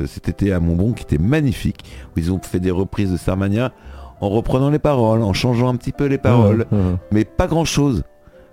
cet 0.06 0.28
été 0.28 0.52
à 0.52 0.58
Montbron 0.58 0.92
qui 0.94 1.02
était 1.04 1.18
magnifique, 1.22 1.84
où 2.16 2.18
ils 2.18 2.32
ont 2.32 2.40
fait 2.42 2.60
des 2.60 2.70
reprises 2.72 3.12
de 3.12 3.16
Starmania 3.16 3.72
en 4.20 4.28
reprenant 4.28 4.70
les 4.70 4.78
paroles, 4.78 5.22
en 5.22 5.32
changeant 5.32 5.68
un 5.68 5.76
petit 5.76 5.92
peu 5.92 6.06
les 6.06 6.18
paroles 6.18 6.66
Mhm. 6.70 6.96
mais 7.12 7.24
pas 7.24 7.46
grand 7.46 7.64
chose. 7.64 8.02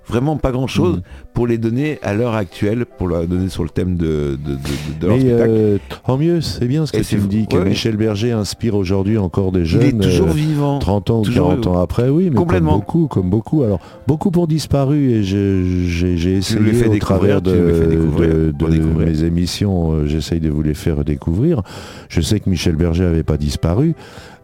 Vraiment 0.07 0.37
pas 0.37 0.51
grand 0.51 0.67
chose 0.67 0.97
Mhm. 0.97 1.01
pour 1.33 1.47
les 1.47 1.57
donner 1.57 1.97
à 2.03 2.13
l'heure 2.13 2.35
actuelle, 2.35 2.85
pour 2.85 3.07
leur 3.07 3.25
donner 3.25 3.49
sur 3.49 3.63
le 3.63 3.69
thème 3.69 3.97
de, 3.97 4.37
de, 4.37 4.51
de- 4.51 4.99
de 5.01 5.07
leur 5.07 5.15
Mais 5.15 5.21
spectacle. 5.21 5.49
euh, 5.51 5.77
tant 6.05 6.17
mieux, 6.19 6.41
c'est 6.41 6.67
bien 6.67 6.85
ce 6.85 6.91
que 6.91 6.97
Et 6.97 7.01
tu 7.01 7.17
me 7.17 7.25
dis, 7.25 7.47
que 7.47 7.57
ouais. 7.57 7.65
Michel 7.69 7.97
Berger 7.97 8.31
inspire 8.31 8.75
aujourd'hui 8.75 9.17
encore 9.17 9.51
des 9.51 9.61
Il 9.61 9.65
jeunes. 9.65 9.81
est 9.81 9.99
toujours 9.99 10.27
euh, 10.27 10.33
vivant. 10.33 10.77
30 10.77 11.09
ans 11.09 11.21
ou 11.21 11.23
Toujours, 11.23 11.47
40 11.47 11.65
ans 11.65 11.81
après, 11.81 12.09
oui, 12.09 12.29
mais 12.29 12.35
complètement. 12.35 12.73
comme 12.73 12.79
beaucoup, 12.81 13.07
comme 13.07 13.29
beaucoup. 13.31 13.63
Alors, 13.63 13.79
beaucoup 14.05 14.29
pour 14.29 14.45
disparu 14.47 15.09
et 15.09 15.23
j'ai 15.23 16.35
essayé 16.37 16.73
fais 16.73 16.87
au 16.87 16.97
travers 16.99 17.41
de, 17.41 17.51
de- 17.51 18.51
de 18.51 18.51
découvrir. 18.69 19.07
mes 19.07 19.23
émissions, 19.23 19.91
euh, 19.93 20.05
j'essaye 20.05 20.39
de 20.39 20.51
vous 20.51 20.61
les 20.61 20.75
faire 20.75 21.03
découvrir. 21.03 21.63
Je 22.09 22.21
sais 22.21 22.39
que 22.39 22.47
Michel 22.47 22.75
Berger 22.75 23.05
n'avait 23.05 23.23
pas 23.23 23.37
disparu 23.37 23.95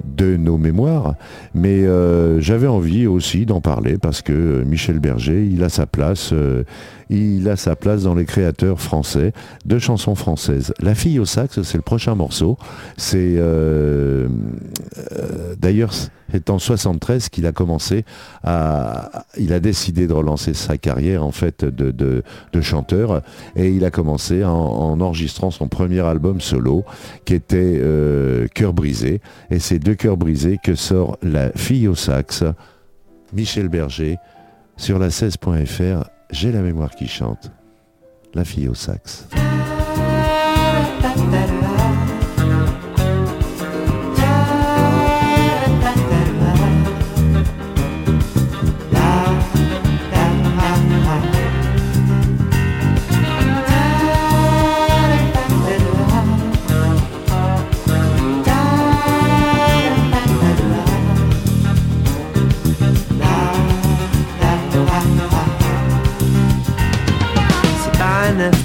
de 0.05 0.37
nos 0.37 0.57
mémoires, 0.57 1.15
mais 1.53 1.85
euh, 1.85 2.39
j'avais 2.39 2.67
envie 2.67 3.07
aussi 3.07 3.45
d'en 3.45 3.61
parler 3.61 3.97
parce 3.97 4.21
que 4.21 4.33
euh, 4.33 4.63
Michel 4.65 4.99
Berger, 4.99 5.45
il 5.45 5.63
a 5.63 5.69
sa 5.69 5.85
place, 5.85 6.31
euh, 6.33 6.63
il 7.11 7.49
a 7.49 7.57
sa 7.57 7.75
place 7.75 8.03
dans 8.03 8.15
les 8.15 8.25
créateurs 8.25 8.79
français 8.79 9.33
de 9.65 9.77
chansons 9.79 10.15
françaises. 10.15 10.73
La 10.79 10.95
fille 10.95 11.19
au 11.19 11.25
sax, 11.25 11.61
c'est 11.61 11.77
le 11.77 11.83
prochain 11.83 12.15
morceau. 12.15 12.57
C'est 12.97 13.35
euh, 13.37 14.29
euh, 15.11 15.55
d'ailleurs 15.59 15.91
c'est 16.31 16.49
en 16.49 16.59
73 16.59 17.27
qu'il 17.27 17.45
a 17.45 17.51
commencé 17.51 18.05
à, 18.41 19.25
il 19.37 19.51
a 19.51 19.59
décidé 19.59 20.07
de 20.07 20.13
relancer 20.13 20.53
sa 20.53 20.77
carrière 20.77 21.25
en 21.25 21.31
fait 21.31 21.65
de, 21.65 22.23
chanteur 22.61 23.21
et 23.57 23.69
il 23.69 23.83
a 23.83 23.91
commencé 23.91 24.45
en, 24.45 24.53
en 24.53 25.01
enregistrant 25.01 25.51
son 25.51 25.67
premier 25.67 25.99
album 25.99 26.39
solo 26.39 26.85
qui 27.25 27.33
était 27.33 27.79
euh, 27.81 28.47
Cœur 28.53 28.71
brisé 28.71 29.19
et 29.49 29.59
c'est 29.59 29.79
de 29.79 29.93
Cœur 29.93 30.15
brisé 30.15 30.57
que 30.63 30.75
sort 30.75 31.17
La 31.21 31.51
fille 31.51 31.89
au 31.89 31.95
sax, 31.95 32.45
Michel 33.33 33.67
Berger 33.67 34.17
sur 34.77 34.99
la 34.99 35.09
16.fr. 35.09 36.09
J'ai 36.31 36.51
la 36.51 36.61
mémoire 36.61 36.91
qui 36.91 37.07
chante. 37.07 37.51
La 38.33 38.45
fille 38.45 38.69
au 38.69 38.73
sax. 38.73 39.27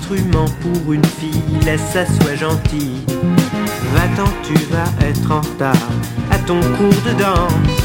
Pour 0.08 0.92
une 0.92 1.04
fille, 1.04 1.42
laisse 1.64 1.80
ça 1.92 2.06
soit 2.06 2.36
gentil. 2.36 3.04
Va-t'en, 3.94 4.30
tu 4.42 4.54
vas 4.70 5.06
être 5.06 5.30
en 5.30 5.40
retard 5.40 5.88
à 6.30 6.38
ton 6.38 6.60
cours 6.60 7.02
de 7.04 7.12
danse. 7.18 7.82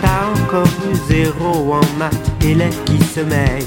T'as 0.00 0.42
encore 0.42 0.66
eu 0.90 0.96
zéro 1.08 1.74
en 1.74 1.98
maths 1.98 2.30
l'air 2.42 2.70
qui 2.86 2.98
sommeille. 3.02 3.66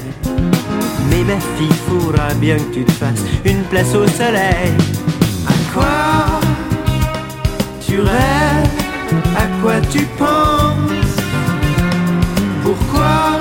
Mais 1.10 1.24
ma 1.24 1.38
fille, 1.56 1.76
faudra 1.88 2.34
bien 2.34 2.56
que 2.56 2.74
tu 2.74 2.84
te 2.84 2.92
fasses 2.92 3.22
une 3.44 3.62
place 3.64 3.94
au 3.94 4.06
soleil. 4.06 4.74
À 5.46 5.72
quoi 5.72 6.40
tu 7.86 8.00
rêves? 8.00 8.70
À 9.36 9.46
quoi 9.62 9.80
tu 9.90 10.04
penses? 10.18 11.16
Pourquoi 12.62 13.38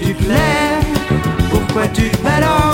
tu 0.00 0.14
plais? 0.14 0.80
Pourquoi 1.50 1.86
tu 1.88 2.10
balances? 2.22 2.69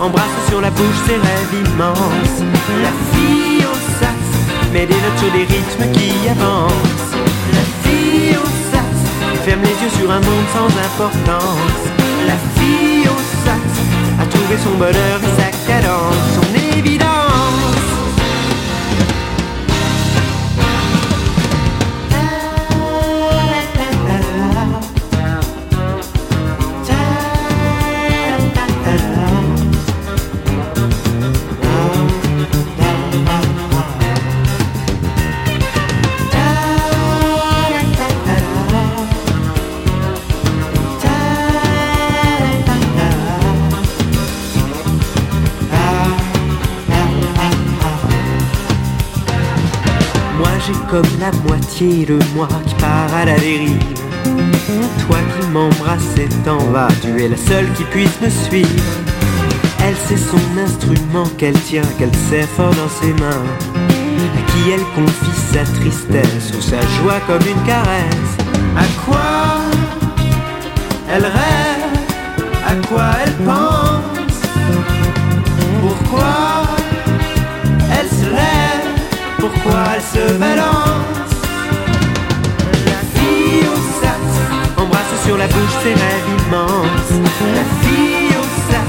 Embrasse 0.00 0.48
sur 0.48 0.60
la 0.60 0.70
bouche 0.70 1.00
ses 1.06 1.14
rêves 1.14 1.54
immenses. 1.54 2.42
La 2.82 2.92
fille 3.12 3.64
au 3.64 3.74
sax 4.00 4.18
Met 4.72 4.86
des 4.86 4.94
notes 4.94 5.18
sur 5.18 5.32
des 5.32 5.44
rythmes 5.44 5.92
qui 5.92 6.28
avancent. 6.28 7.14
La 7.52 7.64
fille 7.82 8.36
au 8.36 8.46
sax 8.72 8.86
Ferme 9.44 9.62
les 9.62 9.68
yeux 9.70 9.94
sur 10.00 10.10
un 10.10 10.20
monde 10.20 10.48
sans 10.52 10.66
importance. 10.66 11.80
La 12.26 12.36
fille 12.58 13.06
au 13.06 13.18
sax 13.44 13.62
A 14.20 14.26
trouvé 14.26 14.56
son 14.62 14.76
bonheur 14.78 15.20
et 15.22 15.40
sa 15.40 15.50
cadence 15.68 16.63
moitié 51.74 52.06
de 52.06 52.18
moi 52.34 52.48
qui 52.66 52.74
part 52.74 53.12
à 53.14 53.24
la 53.24 53.38
dérive. 53.38 53.78
Toi 55.06 55.18
qui 55.38 55.46
m'embrasses 55.48 56.16
et 56.18 56.28
t'en 56.44 56.58
vas, 56.58 56.88
tu 57.02 57.22
es 57.22 57.28
la 57.28 57.36
seule 57.36 57.70
qui 57.72 57.84
puisse 57.84 58.20
me 58.20 58.30
suivre. 58.30 58.68
Elle 59.84 59.96
c'est 60.06 60.16
son 60.16 60.38
instrument 60.62 61.28
qu'elle 61.36 61.58
tient, 61.60 61.82
qu'elle 61.98 62.14
serre 62.30 62.48
fort 62.56 62.74
dans 62.74 62.88
ses 62.88 63.12
mains. 63.14 63.44
À 64.36 64.52
qui 64.52 64.70
elle 64.70 64.84
confie 64.94 65.40
sa 65.52 65.64
tristesse 65.80 66.52
ou 66.56 66.60
sa 66.60 66.80
joie 66.80 67.20
comme 67.26 67.46
une 67.46 67.66
caresse. 67.66 68.34
À 68.76 68.84
quoi 69.04 69.20
elle 71.12 71.24
rêve, 71.24 71.84
à 72.66 72.74
quoi 72.86 73.10
elle 73.24 73.32
pense? 73.44 74.40
Pourquoi 75.80 76.66
elle 77.98 78.08
se 78.08 78.30
lève, 78.30 78.86
pourquoi 79.38 79.80
elle 79.96 80.02
se 80.02 80.32
balance? 80.38 81.13
Sur 85.24 85.36
la 85.38 85.46
bouche 85.46 85.76
ses 85.82 85.94
rêves 85.94 86.30
immenses. 86.38 87.12
La 87.58 87.64
fille 87.82 88.36
au 88.40 88.44
sax 88.70 88.88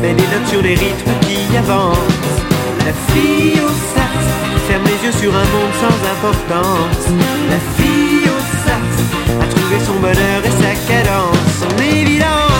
met 0.00 0.14
des 0.14 0.28
notes 0.32 0.48
sur 0.48 0.62
les 0.62 0.74
rythmes 0.74 1.12
qui 1.22 1.56
avancent. 1.56 2.40
La 2.86 2.92
fille 3.12 3.60
au 3.60 3.68
sax 3.94 4.12
ferme 4.66 4.84
les 4.84 5.06
yeux 5.06 5.12
sur 5.12 5.34
un 5.34 5.46
monde 5.54 5.74
sans 5.82 5.98
importance. 6.14 7.04
La 7.50 7.60
fille 7.76 8.28
au 8.28 8.40
sax 8.66 8.84
a 9.42 9.46
trouvé 9.46 9.76
son 9.84 9.98
bonheur 10.00 10.40
et 10.44 10.54
sa 10.62 10.74
cadence, 10.88 11.36
son 11.60 11.82
évidence 11.82 12.53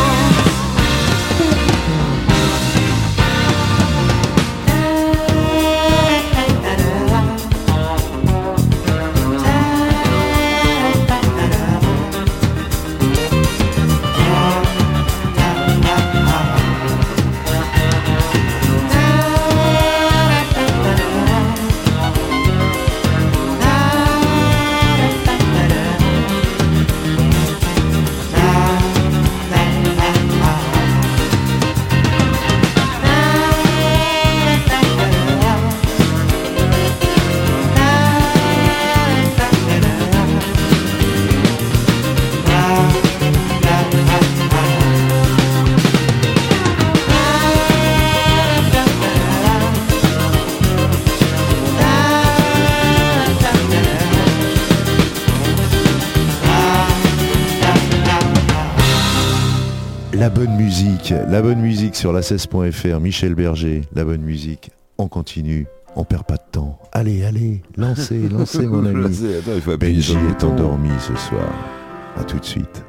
bonne 60.45 60.57
musique, 60.57 61.15
la 61.29 61.41
bonne 61.41 61.61
musique 61.61 61.97
sur 61.97 62.13
la 62.13 62.21
16.fr, 62.21 63.01
Michel 63.01 63.35
Berger, 63.35 63.83
la 63.95 64.05
bonne 64.05 64.21
musique, 64.21 64.71
on 64.99 65.09
continue, 65.09 65.67
on 65.97 66.05
perd 66.05 66.25
pas 66.25 66.37
de 66.37 66.43
temps. 66.53 66.79
Allez, 66.93 67.25
allez, 67.25 67.63
lancez, 67.79 68.29
lancez 68.31 68.67
mon 68.67 68.85
ami. 68.85 69.05
Lancez, 69.05 69.39
attends, 69.39 69.53
il 69.55 69.63
faut 69.63 69.73
est 69.73 70.45
endormi 70.45 70.91
ce 71.01 71.17
soir. 71.17 71.49
À 72.19 72.25
tout 72.25 72.39
de 72.39 72.45
suite. 72.45 72.85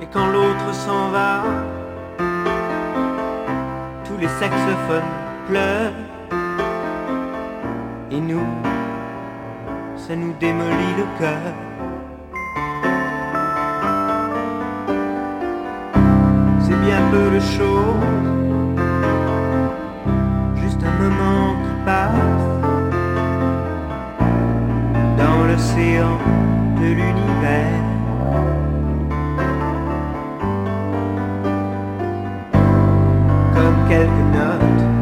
Et 0.00 0.06
quand 0.12 0.30
l'autre 0.30 0.72
s'en 0.72 1.10
va, 1.10 1.42
tous 4.04 4.18
les 4.18 4.28
saxophones 4.28 5.02
pleurent. 5.48 5.92
Et 8.12 8.20
nous, 8.20 8.46
ça 9.96 10.14
nous 10.14 10.32
démolit 10.38 10.94
le 10.96 11.18
cœur. 11.18 11.65
bien 16.86 17.02
peu 17.10 17.30
de 17.34 17.40
choses, 17.40 18.06
juste 20.62 20.80
un 20.84 21.02
moment 21.02 21.56
qui 21.64 21.74
passe 21.84 22.46
dans 25.18 25.38
l'océan 25.48 26.16
de 26.80 26.86
l'univers. 26.98 27.82
Comme 33.54 33.78
quelques 33.88 34.26
notes 34.36 34.95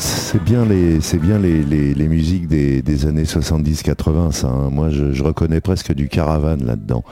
c'est 0.00 0.42
bien 0.42 0.64
les, 0.64 2.08
musiques 2.08 2.48
des, 2.48 2.82
des 2.82 3.06
années 3.06 3.24
70-80, 3.24 4.32
ça. 4.32 4.48
hein. 4.48 4.70
Moi, 4.70 4.88
je, 4.90 5.22
reconnais 5.22 5.60
presque 5.60 5.92
du 5.92 6.08
Caravan 6.08 6.56
là-dedans. 6.56 7.04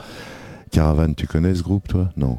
Caravan, 0.71 1.13
tu 1.13 1.27
connais 1.27 1.53
ce 1.55 1.63
groupe, 1.63 1.87
toi? 1.87 2.09
Non. 2.17 2.37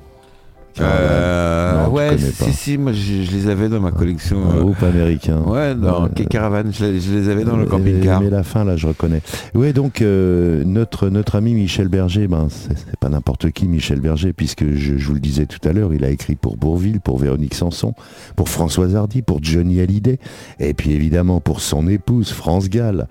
Euh, 0.78 1.84
Non, 1.86 1.92
ouais, 1.92 2.16
si, 2.18 2.52
si, 2.52 2.78
moi 2.78 2.92
je, 2.92 3.22
je 3.24 3.30
les 3.32 3.48
avais 3.48 3.68
dans 3.68 3.80
ma 3.80 3.90
collection. 3.90 4.38
Un 4.50 4.56
euh, 4.56 4.60
groupe 4.60 4.82
américain. 4.82 5.40
ouais, 5.46 5.74
dans 5.74 6.04
Ouais. 6.04 6.26
Caravane, 6.28 6.72
je, 6.72 6.84
les- 6.84 7.00
je 7.00 7.12
les 7.12 7.28
avais 7.28 7.44
dans 7.44 7.56
le 7.56 7.64
Euh, 7.64 7.66
camping-car. 7.66 8.20
Mais 8.20 8.30
la 8.30 8.42
fin, 8.42 8.64
là, 8.64 8.76
je 8.76 8.86
reconnais. 8.86 9.20
Oui, 9.54 9.72
donc, 9.72 10.00
euh, 10.00 10.62
notre, 10.64 11.08
notre 11.08 11.34
ami 11.36 11.54
Michel 11.54 11.88
Berger, 11.88 12.28
ben, 12.28 12.48
c'est 12.50 12.96
pas 13.00 13.08
n'importe 13.08 13.50
qui, 13.50 13.66
Michel 13.66 14.00
Berger, 14.00 14.32
puisque 14.32 14.64
je, 14.74 14.96
je 14.96 15.06
vous 15.06 15.14
le 15.14 15.20
disais 15.20 15.46
tout 15.46 15.66
à 15.68 15.72
l'heure, 15.72 15.92
il 15.92 16.04
a 16.04 16.10
écrit 16.10 16.36
pour 16.36 16.56
Bourville, 16.56 17.00
pour 17.00 17.18
Véronique 17.18 17.54
Sanson, 17.54 17.94
pour 18.36 18.48
Françoise 18.48 18.94
Hardy, 18.94 19.22
pour 19.22 19.40
Johnny 19.42 19.80
Hallyday, 19.80 20.18
et 20.60 20.72
puis 20.74 20.92
évidemment 20.92 21.40
pour 21.40 21.60
son 21.60 21.88
épouse, 21.88 22.30
France 22.30 22.68
Gall. 22.70 23.08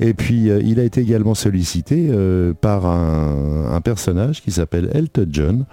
Et 0.00 0.14
puis, 0.14 0.48
il 0.64 0.80
a 0.80 0.84
été 0.84 1.00
également 1.00 1.34
sollicité 1.34 2.10
par 2.60 2.86
un, 2.86 3.72
un 3.72 3.80
personnage 3.80 4.42
qui 4.42 4.50
s'appelle 4.50 4.90
Elton 4.94 5.26
John 5.30 5.64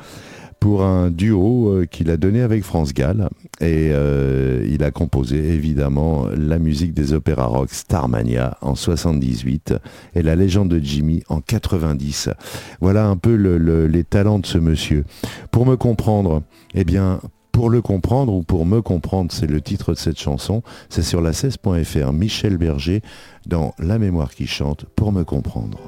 pour 0.59 0.83
un 0.83 1.09
duo 1.09 1.69
euh, 1.69 1.85
qu'il 1.85 2.09
a 2.09 2.17
donné 2.17 2.41
avec 2.41 2.63
France 2.63 2.93
Gall. 2.93 3.29
Et 3.61 3.89
euh, 3.93 4.65
il 4.69 4.83
a 4.83 4.91
composé 4.91 5.37
évidemment 5.53 6.27
la 6.35 6.59
musique 6.59 6.93
des 6.93 7.13
opéras 7.13 7.45
rock 7.45 7.69
Starmania 7.71 8.57
en 8.61 8.75
78 8.75 9.73
et 10.15 10.21
la 10.21 10.35
légende 10.35 10.69
de 10.69 10.79
Jimmy 10.79 11.23
en 11.29 11.41
90. 11.41 12.29
Voilà 12.81 13.07
un 13.07 13.17
peu 13.17 13.35
le- 13.35 13.57
le- 13.57 13.87
les 13.87 14.03
talents 14.03 14.39
de 14.39 14.45
ce 14.45 14.57
monsieur. 14.57 15.05
Pour 15.51 15.65
me 15.65 15.75
comprendre, 15.77 16.43
eh 16.73 16.83
bien, 16.83 17.19
pour 17.51 17.69
le 17.69 17.81
comprendre 17.81 18.33
ou 18.33 18.43
pour 18.43 18.65
me 18.65 18.81
comprendre, 18.81 19.31
c'est 19.31 19.49
le 19.49 19.59
titre 19.61 19.91
de 19.93 19.97
cette 19.97 20.19
chanson. 20.19 20.61
C'est 20.89 21.01
sur 21.01 21.19
la 21.21 21.31
16.fr, 21.33 22.13
Michel 22.13 22.57
Berger, 22.57 23.01
dans 23.47 23.73
La 23.79 23.97
mémoire 23.99 24.31
qui 24.33 24.47
chante, 24.47 24.85
pour 24.95 25.11
me 25.11 25.23
comprendre. 25.23 25.79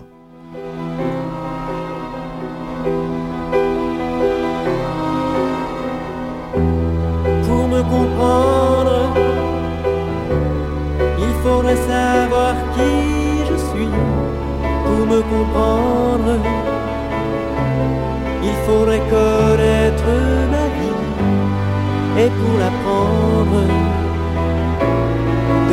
Et 22.24 22.30
pour 22.30 22.56
l'apprendre, 22.60 23.62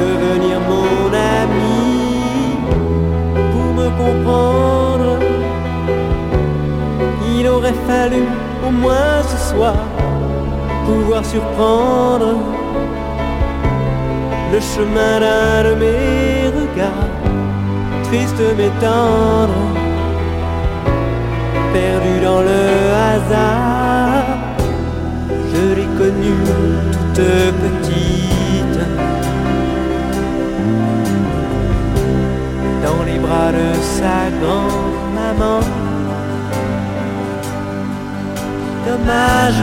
devenir 0.01 0.59
mon 0.71 1.13
ami. 1.37 1.83
Pour 3.53 3.69
me 3.81 3.89
comprendre, 4.03 5.19
il 7.37 7.47
aurait 7.49 7.81
fallu 7.87 8.25
au 8.67 8.71
moins 8.71 9.23
ce 9.31 9.51
soir 9.51 9.77
pouvoir 10.87 11.23
surprendre 11.23 12.37
le 14.51 14.61
chemin 14.73 15.21
d'un 15.21 15.69
de 15.69 15.75
mes 15.75 16.49
regards, 16.59 17.13
triste 18.05 18.43
mais 18.57 18.73
tendre, 18.81 19.61
perdu 21.75 22.15
dans 22.25 22.41
le 22.41 22.61
hasard. 23.11 23.68
Toute 26.09 27.23
petite, 27.61 28.81
dans 32.83 33.03
les 33.05 33.19
bras 33.19 33.53
de 33.53 33.75
sa 33.83 34.31
grand-maman. 34.41 35.61
Dommage, 38.87 39.63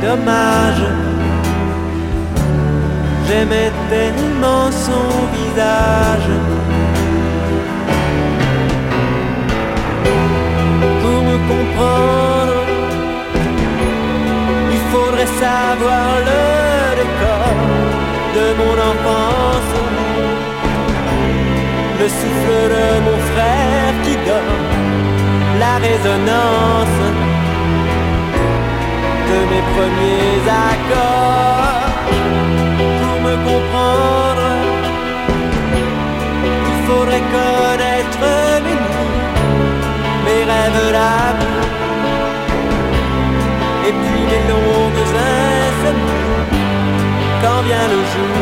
dommage. 0.00 0.84
J'aimais 3.26 3.72
tellement 3.88 4.70
son 4.70 5.08
visage. 5.34 6.30
Pour 11.02 11.22
me 11.28 11.36
comprendre, 11.50 12.59
savoir 15.40 16.10
le 16.30 16.42
décor 17.00 17.54
de 18.36 18.46
mon 18.60 18.76
enfance. 18.90 19.74
Le 22.00 22.08
souffle 22.18 22.62
de 22.76 22.86
mon 23.06 23.18
frère 23.30 23.92
qui 24.04 24.14
dort, 24.28 24.60
la 25.64 25.74
résonance 25.86 27.00
de 29.30 29.38
mes 29.50 29.64
premiers 29.74 30.40
accords 30.68 31.88
pour 32.98 33.16
me 33.26 33.34
comprendre. 33.48 34.48
Il 36.70 36.78
faudrait 36.88 37.26
connaître 37.38 38.26
mes 38.64 38.78
nuits, 38.82 39.26
mes 40.26 40.42
rêves 40.50 40.88
d'amour, 40.96 41.66
et 43.86 43.92
puis 44.00 44.22
les 44.32 44.42
longues 44.50 44.79
quand 47.42 47.62
vient 47.62 47.88
le 47.94 48.00
jour. 48.12 48.38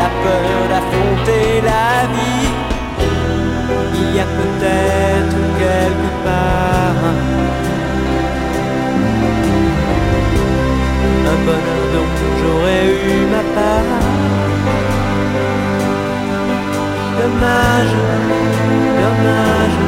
La 0.00 0.10
peur 0.22 0.58
d'affronter 0.70 1.60
la 1.70 1.88
vie, 2.14 2.48
il 4.00 4.16
y 4.16 4.20
a 4.20 4.28
peut-être 4.40 5.38
quelque 5.58 6.10
part 6.24 7.04
un 11.32 11.38
bonheur 11.46 11.84
dont 11.94 12.10
j'aurais 12.40 12.86
eu 12.86 13.26
ma 13.34 13.42
part. 13.56 13.92
Dommage, 17.18 17.96
dommage, 19.00 19.78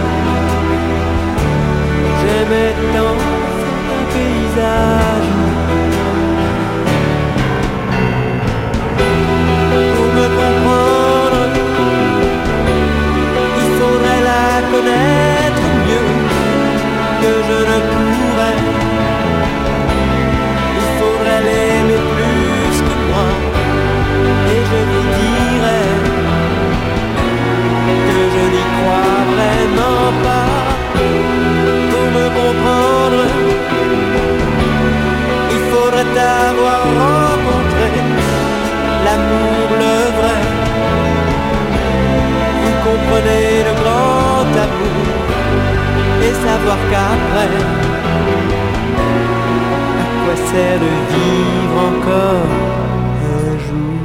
j'aimais 2.21 2.75
tant 2.95 3.36
paysage. 4.57 5.06
Savoir 46.47 46.79
qu'après 46.91 47.51
à 50.01 50.07
quoi 50.23 50.37
sert 50.49 50.79
de 50.85 50.93
vivre 51.13 51.79
encore 51.91 52.51
un 53.35 53.53
jour 53.65 53.97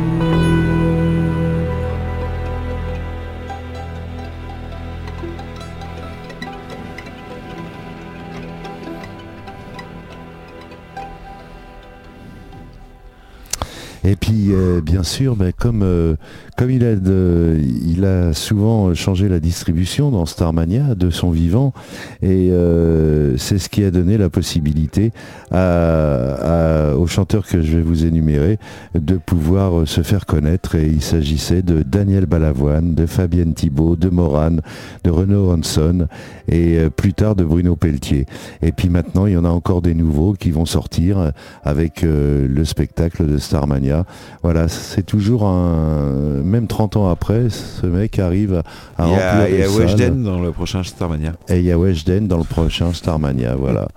Et 14.04 14.16
puis, 14.16 14.48
euh, 14.52 14.82
bien 14.82 15.04
sûr, 15.04 15.36
ben, 15.36 15.52
comme, 15.56 15.84
euh, 15.84 16.16
comme 16.62 16.70
il, 16.70 16.86
a 16.86 16.96
de- 16.96 17.58
il 17.88 18.06
a 18.06 18.34
souvent 18.34 18.94
changé 18.94 19.28
la 19.28 19.40
distribution 19.40 20.12
dans 20.12 20.28
Starmania 20.28 20.94
de 20.94 21.10
son 21.10 21.32
vivant, 21.32 21.74
et 22.22 22.52
euh, 22.52 23.36
c'est 23.38 23.58
ce 23.58 23.68
qui 23.68 23.84
a 23.84 23.90
donné 23.90 24.16
la 24.20 24.30
possibilité 24.30 25.12
à- 25.50 26.94
aux 26.96 27.08
chanteurs 27.08 27.48
que 27.48 27.64
je 27.64 27.78
vais 27.78 27.82
vous 27.82 28.06
énumérer 28.06 28.60
de 28.94 29.18
pouvoir 29.18 29.80
euh, 29.80 29.86
se 29.88 30.04
faire 30.04 30.28
connaître. 30.28 30.76
Et 30.76 30.86
il 30.86 31.02
s'agissait 31.02 31.64
de 31.64 31.82
Daniel 31.82 32.28
Balavoine, 32.28 32.94
de 32.94 33.08
Fabienne 33.08 33.56
Thibault, 33.56 33.96
de 33.96 34.10
Morane, 34.10 34.62
de 35.04 35.10
Renaud 35.10 35.52
Hanson, 35.52 36.06
et 36.48 36.78
euh, 36.78 36.92
plus 36.92 37.16
tard 37.16 37.36
de 37.36 37.44
Bruno 37.44 37.76
Pelletier. 37.76 38.28
Et 38.62 38.72
puis 38.72 38.90
maintenant, 38.90 39.26
il 39.26 39.34
y 39.34 39.38
en 39.38 39.46
a 39.46 39.50
encore 39.50 39.82
des 39.82 39.96
nouveaux 39.96 40.34
qui 40.34 40.52
vont 40.52 40.66
sortir 40.68 41.18
euh, 41.18 41.32
avec 41.64 42.04
euh, 42.04 42.48
le 42.48 42.66
spectacle 42.66 43.26
de 43.26 43.40
Starmania. 43.40 44.06
Voilà, 44.44 44.68
c'est 44.68 45.08
toujours 45.08 45.48
un... 45.48 46.44
Même 46.52 46.68
30 46.68 46.98
ans 46.98 47.10
après, 47.10 47.50
ce 47.50 47.86
mec 47.86 48.20
arrive 48.20 48.62
à 48.98 49.08
y 49.08 49.16
a, 49.16 49.32
remplir 49.32 49.48
il 49.48 49.60
y 49.60 49.64
a 49.64 49.68
des 49.68 49.72
salles. 49.72 49.86
Weshden 49.86 50.24
dans 50.24 50.42
le 50.42 50.52
prochain 50.52 50.84
Starmania. 50.84 51.32
Et 51.48 51.60
il 51.60 51.64
y 51.64 51.72
a 51.72 51.78
Weshden 51.78 52.28
dans 52.28 52.40
le 52.40 52.44
prochain 52.44 52.92
Starmania, 52.92 53.56
voilà. 53.56 53.88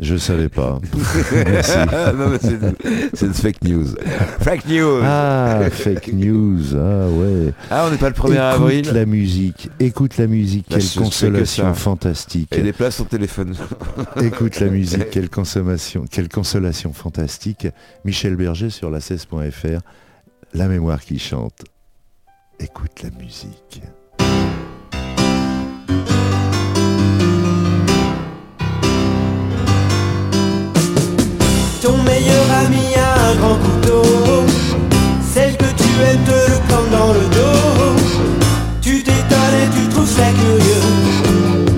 Je 0.00 0.16
savais 0.16 0.48
pas. 0.48 0.80
C'est 3.14 3.26
une 3.26 3.32
fake 3.32 3.62
news. 3.62 3.86
Fake 4.40 4.66
news 4.66 5.02
Ah, 5.04 5.60
fake 5.70 6.12
news, 6.14 6.74
ah 6.74 7.06
ouais. 7.10 7.52
Ah, 7.70 7.84
on 7.86 7.92
n'est 7.92 7.96
pas 7.96 8.08
le 8.08 8.14
1er 8.14 8.26
écoute 8.26 8.38
avril. 8.38 8.90
la 8.92 9.06
musique, 9.06 9.70
écoute 9.78 10.18
la 10.18 10.26
musique, 10.26 10.66
Bah, 10.68 10.78
quelle 10.80 11.00
consolation 11.00 11.74
fantastique. 11.74 12.48
Et 12.56 12.62
des 12.62 12.72
places 12.72 12.98
au 12.98 13.04
téléphone. 13.04 13.54
Écoute 14.20 14.58
la 14.58 14.66
musique, 14.66 15.10
quelle 15.10 15.30
consommation, 15.30 16.06
quelle 16.10 16.28
consolation 16.28 16.92
fantastique. 16.92 17.68
Michel 18.04 18.34
Berger 18.34 18.70
sur 18.70 18.90
la 18.90 18.98
16.fr, 18.98 19.80
la 20.54 20.66
mémoire 20.68 21.00
qui 21.00 21.18
chante. 21.18 21.64
Écoute 22.58 23.02
la 23.02 23.10
musique. 23.10 23.82
Ton 31.82 31.96
meilleur 32.02 32.44
ami 32.64 32.94
a 32.96 33.30
un 33.30 33.34
grand 33.36 33.56
couteau. 33.56 34.02
Celle 35.32 35.56
que 35.56 35.64
tu 35.64 35.88
aimes 36.02 36.24
te 36.24 36.50
le 36.50 36.58
plante 36.66 36.90
dans 36.90 37.12
le 37.12 37.24
dos. 37.36 38.02
Tu 38.80 39.02
t'étonnes 39.02 39.58
et 39.62 39.70
tu 39.76 39.88
trouves 39.88 40.08
ça 40.08 40.30
curieux. 40.32 40.84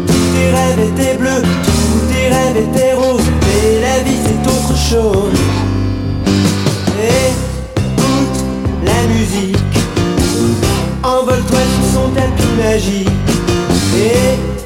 Tous 0.07 0.35
tes 0.35 0.51
rêves 0.51 0.81
étaient 0.81 1.17
bleus, 1.19 1.43
tous 1.65 2.13
tes 2.13 2.29
rêves 2.29 2.57
étaient 2.57 2.95
roses. 2.95 3.31
Mais 3.43 3.81
la 3.81 4.03
vie 4.05 4.19
c'est 4.25 4.51
autre 4.51 4.77
chose. 4.77 5.40
Tapis 12.15 12.55
magique. 12.59 13.09
Écoute 13.97 14.65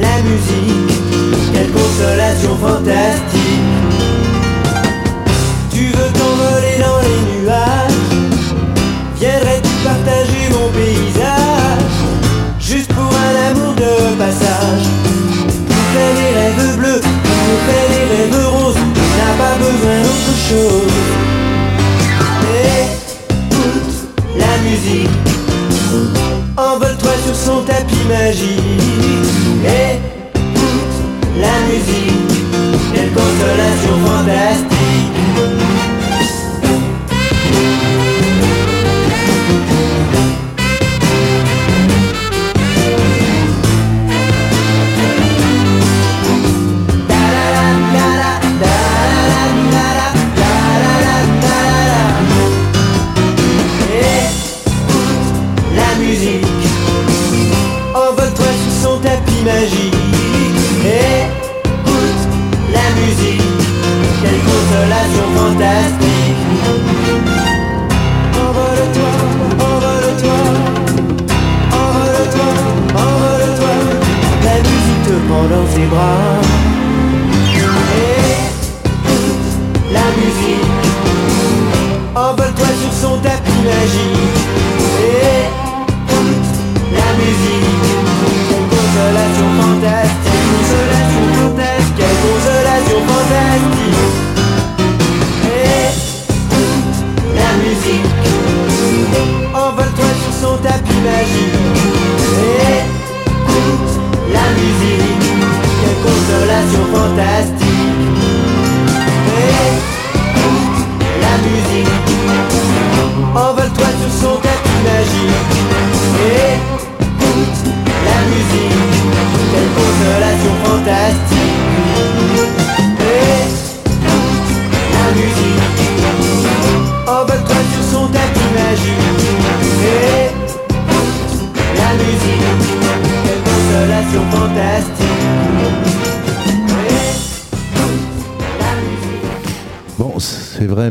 la 0.00 0.22
musique. 0.22 0.92
Quelle 1.52 1.70
consolation 1.70 2.56
fantastique. 2.56 3.82
Tu 5.72 5.84
veux 5.86 6.12
t'envoler 6.12 6.76
dans 6.78 7.00
les 7.06 7.20
nuages 7.42 8.02
Viendrais-tu 9.16 9.74
partager 9.84 10.44
mon 10.50 10.68
paysage? 10.70 11.96
Juste 12.60 12.92
pour 12.92 13.04
un 13.04 13.50
amour 13.50 13.74
de 13.74 14.16
passage 14.16 14.86
Pour 15.66 15.84
faire 15.92 16.14
des 16.14 16.32
rêves 16.38 16.76
bleus 16.76 17.00
Pour 17.00 17.58
faire 17.66 17.88
des 17.90 18.04
rêves 18.14 18.46
roses 18.48 18.74
Tu 18.74 19.00
n'as 19.18 19.36
pas 19.42 19.54
besoin 19.58 19.96
d'autre 20.02 20.34
chose 20.48 20.96
Écoute 23.50 23.96
la 24.38 24.52
musique 24.68 25.31
Envole-toi 26.56 27.12
sur 27.24 27.34
son 27.34 27.62
tapis 27.64 28.04
magique 28.08 28.81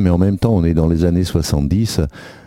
mais 0.02 0.10
en 0.10 0.18
même 0.18 0.38
temps, 0.38 0.54
on 0.54 0.64
est 0.64 0.74
dans 0.74 0.88
les 0.88 1.06
années 1.06 1.24
70. 1.24 2.02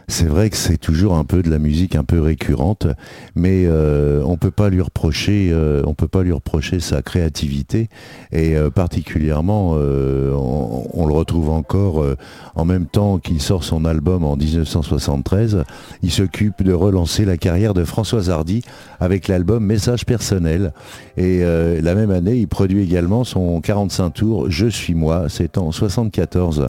C'est 0.08 0.26
vrai 0.26 0.50
que 0.50 0.56
c'est 0.56 0.76
toujours 0.76 1.14
un 1.14 1.24
peu 1.24 1.42
de 1.42 1.50
la 1.50 1.58
musique 1.58 1.96
un 1.96 2.04
peu 2.04 2.20
récurrente, 2.20 2.86
mais 3.34 3.64
euh, 3.66 4.22
on 4.26 4.36
peut 4.36 4.50
pas 4.50 4.68
lui 4.68 4.80
reprocher, 4.80 5.50
euh, 5.52 5.82
on 5.86 5.94
peut 5.94 6.08
pas 6.08 6.22
lui 6.22 6.32
reprocher 6.32 6.78
sa 6.80 7.00
créativité 7.00 7.88
et 8.32 8.56
euh, 8.56 8.70
particulièrement, 8.70 9.72
euh, 9.74 10.32
on, 10.34 10.88
on 10.92 11.06
le 11.06 11.14
retrouve 11.14 11.50
encore 11.50 12.02
euh, 12.02 12.16
en 12.54 12.64
même 12.64 12.86
temps 12.86 13.18
qu'il 13.18 13.40
sort 13.40 13.64
son 13.64 13.84
album 13.84 14.24
en 14.24 14.36
1973. 14.36 15.64
Il 16.02 16.10
s'occupe 16.10 16.62
de 16.62 16.72
relancer 16.72 17.24
la 17.24 17.36
carrière 17.36 17.72
de 17.74 17.84
Françoise 17.84 18.30
Hardy 18.30 18.62
avec 19.00 19.28
l'album 19.28 19.64
Message 19.64 20.04
personnel. 20.04 20.72
Et 21.16 21.42
euh, 21.42 21.80
la 21.80 21.94
même 21.94 22.10
année, 22.10 22.36
il 22.36 22.48
produit 22.48 22.82
également 22.82 23.24
son 23.24 23.60
45 23.60 24.10
tours 24.10 24.50
Je 24.50 24.66
suis 24.66 24.94
moi, 24.94 25.26
c'est 25.28 25.56
en 25.56 25.72
74. 25.72 26.66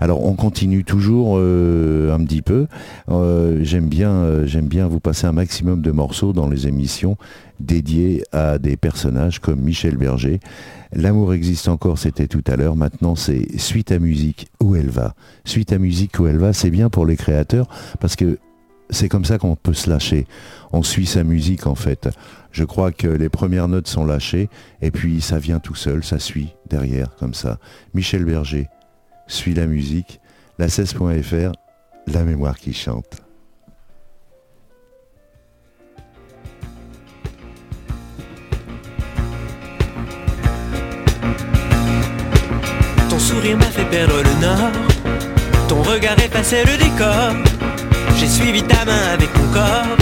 Alors 0.00 0.24
on 0.24 0.34
continue 0.34 0.84
toujours 0.84 1.36
un 1.36 2.24
petit 2.24 2.42
peu. 2.42 2.66
Euh, 3.08 3.58
j'aime 3.62 3.88
bien, 3.88 4.10
euh, 4.10 4.60
bien 4.62 4.86
vous 4.88 5.00
passer 5.00 5.26
un 5.26 5.32
maximum 5.32 5.82
de 5.82 5.90
morceaux 5.90 6.32
dans 6.32 6.48
les 6.48 6.66
émissions 6.66 7.16
dédiées 7.60 8.22
à 8.32 8.58
des 8.58 8.76
personnages 8.76 9.38
comme 9.40 9.60
Michel 9.60 9.96
Berger. 9.96 10.40
L'amour 10.92 11.34
existe 11.34 11.68
encore, 11.68 11.98
c'était 11.98 12.26
tout 12.26 12.44
à 12.46 12.56
l'heure. 12.56 12.76
Maintenant, 12.76 13.16
c'est 13.16 13.58
Suite 13.58 13.92
à 13.92 13.98
musique 13.98 14.48
où 14.60 14.76
elle 14.76 14.90
va. 14.90 15.14
Suite 15.44 15.72
à 15.72 15.78
musique 15.78 16.18
où 16.18 16.26
elle 16.26 16.38
va, 16.38 16.52
c'est 16.52 16.70
bien 16.70 16.90
pour 16.90 17.06
les 17.06 17.16
créateurs 17.16 17.68
parce 18.00 18.16
que 18.16 18.38
c'est 18.90 19.08
comme 19.08 19.24
ça 19.24 19.38
qu'on 19.38 19.56
peut 19.56 19.74
se 19.74 19.90
lâcher. 19.90 20.26
On 20.72 20.82
suit 20.82 21.06
sa 21.06 21.24
musique 21.24 21.66
en 21.66 21.74
fait. 21.74 22.08
Je 22.52 22.64
crois 22.64 22.92
que 22.92 23.08
les 23.08 23.28
premières 23.28 23.68
notes 23.68 23.88
sont 23.88 24.04
lâchées 24.04 24.48
et 24.80 24.90
puis 24.90 25.20
ça 25.20 25.38
vient 25.38 25.58
tout 25.58 25.74
seul, 25.74 26.04
ça 26.04 26.18
suit 26.18 26.54
derrière 26.68 27.14
comme 27.16 27.34
ça. 27.34 27.58
Michel 27.94 28.24
Berger 28.24 28.68
suit 29.26 29.54
la 29.54 29.66
musique. 29.66 30.20
la 30.58 30.68
16.fr, 30.68 31.52
la 32.06 32.22
mémoire 32.22 32.56
qui 32.58 32.72
chante. 32.72 33.22
Ton 43.08 43.18
sourire 43.18 43.56
m'a 43.56 43.64
fait 43.66 43.84
perdre 43.84 44.22
le 44.22 44.40
nord. 44.40 44.72
Ton 45.68 45.82
regard 45.82 46.18
effaçait 46.18 46.64
le 46.64 46.76
décor. 46.76 47.34
J'ai 48.18 48.28
suivi 48.28 48.62
ta 48.62 48.84
main 48.84 49.12
avec 49.12 49.28
mon 49.36 49.52
corps. 49.52 49.96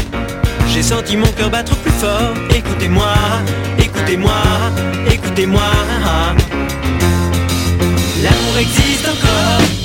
J'ai 0.68 0.82
senti 0.82 1.16
mon 1.16 1.30
cœur 1.32 1.50
battre 1.50 1.76
plus 1.76 1.92
fort. 1.92 2.34
Écoutez-moi, 2.54 3.14
écoutez-moi, 3.78 4.42
écoutez-moi. 5.10 5.70
L'amour 8.22 8.58
existe 8.58 9.08
encore. 9.08 9.83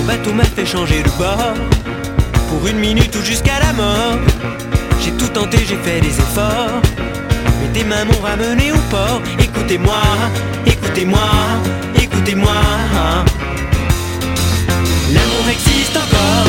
Ton 0.00 0.06
bateau 0.06 0.32
m'a 0.32 0.44
fait 0.44 0.64
changer 0.64 1.02
de 1.02 1.10
bord. 1.18 1.54
Pour 2.48 2.66
une 2.66 2.78
minute 2.78 3.14
ou 3.16 3.22
jusqu'à 3.22 3.60
la 3.60 3.74
mort. 3.74 4.18
J'ai 5.04 5.10
tout 5.12 5.28
tenté, 5.28 5.58
j'ai 5.58 5.76
fait 5.76 6.00
des 6.00 6.18
efforts. 6.18 6.80
Mais 7.60 7.68
tes 7.78 7.84
mains 7.84 8.06
m'ont 8.06 8.22
ramené 8.22 8.72
au 8.72 8.78
port. 8.88 9.20
Écoutez-moi, 9.38 10.00
écoutez-moi, 10.66 11.28
écoutez-moi. 12.02 12.54
L'amour 15.12 15.44
existe 15.52 15.96
encore. 15.98 16.46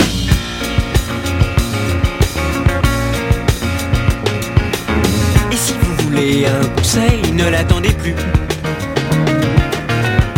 Et 5.51 5.57
si 5.57 5.73
vous 5.73 6.03
voulez 6.05 6.45
un 6.45 6.67
conseil, 6.69 7.33
ne 7.33 7.49
l'attendez 7.49 7.91
plus. 7.91 8.15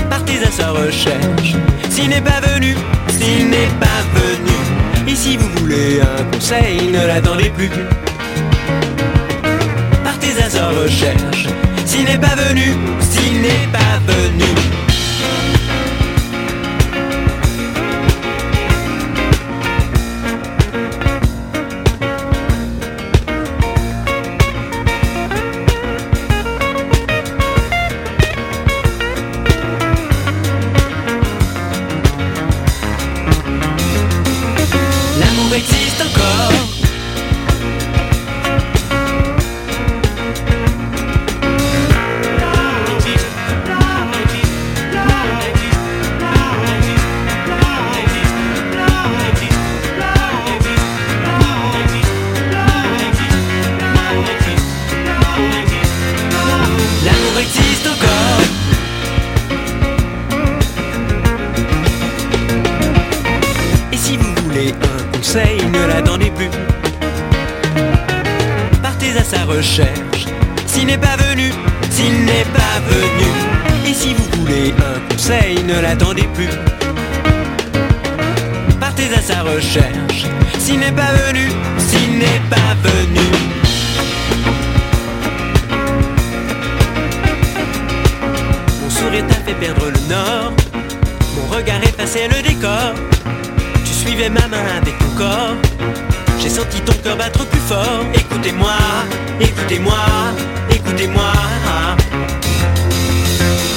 Partez 0.09 0.39
à 0.43 0.49
sa 0.49 0.71
recherche. 0.71 1.53
S'il 1.91 2.09
n'est 2.09 2.21
pas 2.21 2.41
venu, 2.41 2.75
s'il 3.23 3.49
n'est 3.49 3.73
pas 3.79 4.01
venu. 4.15 5.11
Et 5.11 5.15
si 5.15 5.37
vous 5.37 5.49
voulez 5.57 6.01
un 6.01 6.23
conseil, 6.31 6.91
ne 6.91 7.05
l'attendez 7.07 7.49
plus. 7.49 7.69
Partez 10.03 10.33
à 10.45 10.49
sa 10.49 10.69
recherche. 10.69 11.47
S'il 11.85 12.05
n'est 12.05 12.17
pas 12.17 12.35
venu, 12.35 12.67
s'il 12.99 13.41
n'est 13.41 13.67
pas 13.71 13.95
venu. 14.07 14.92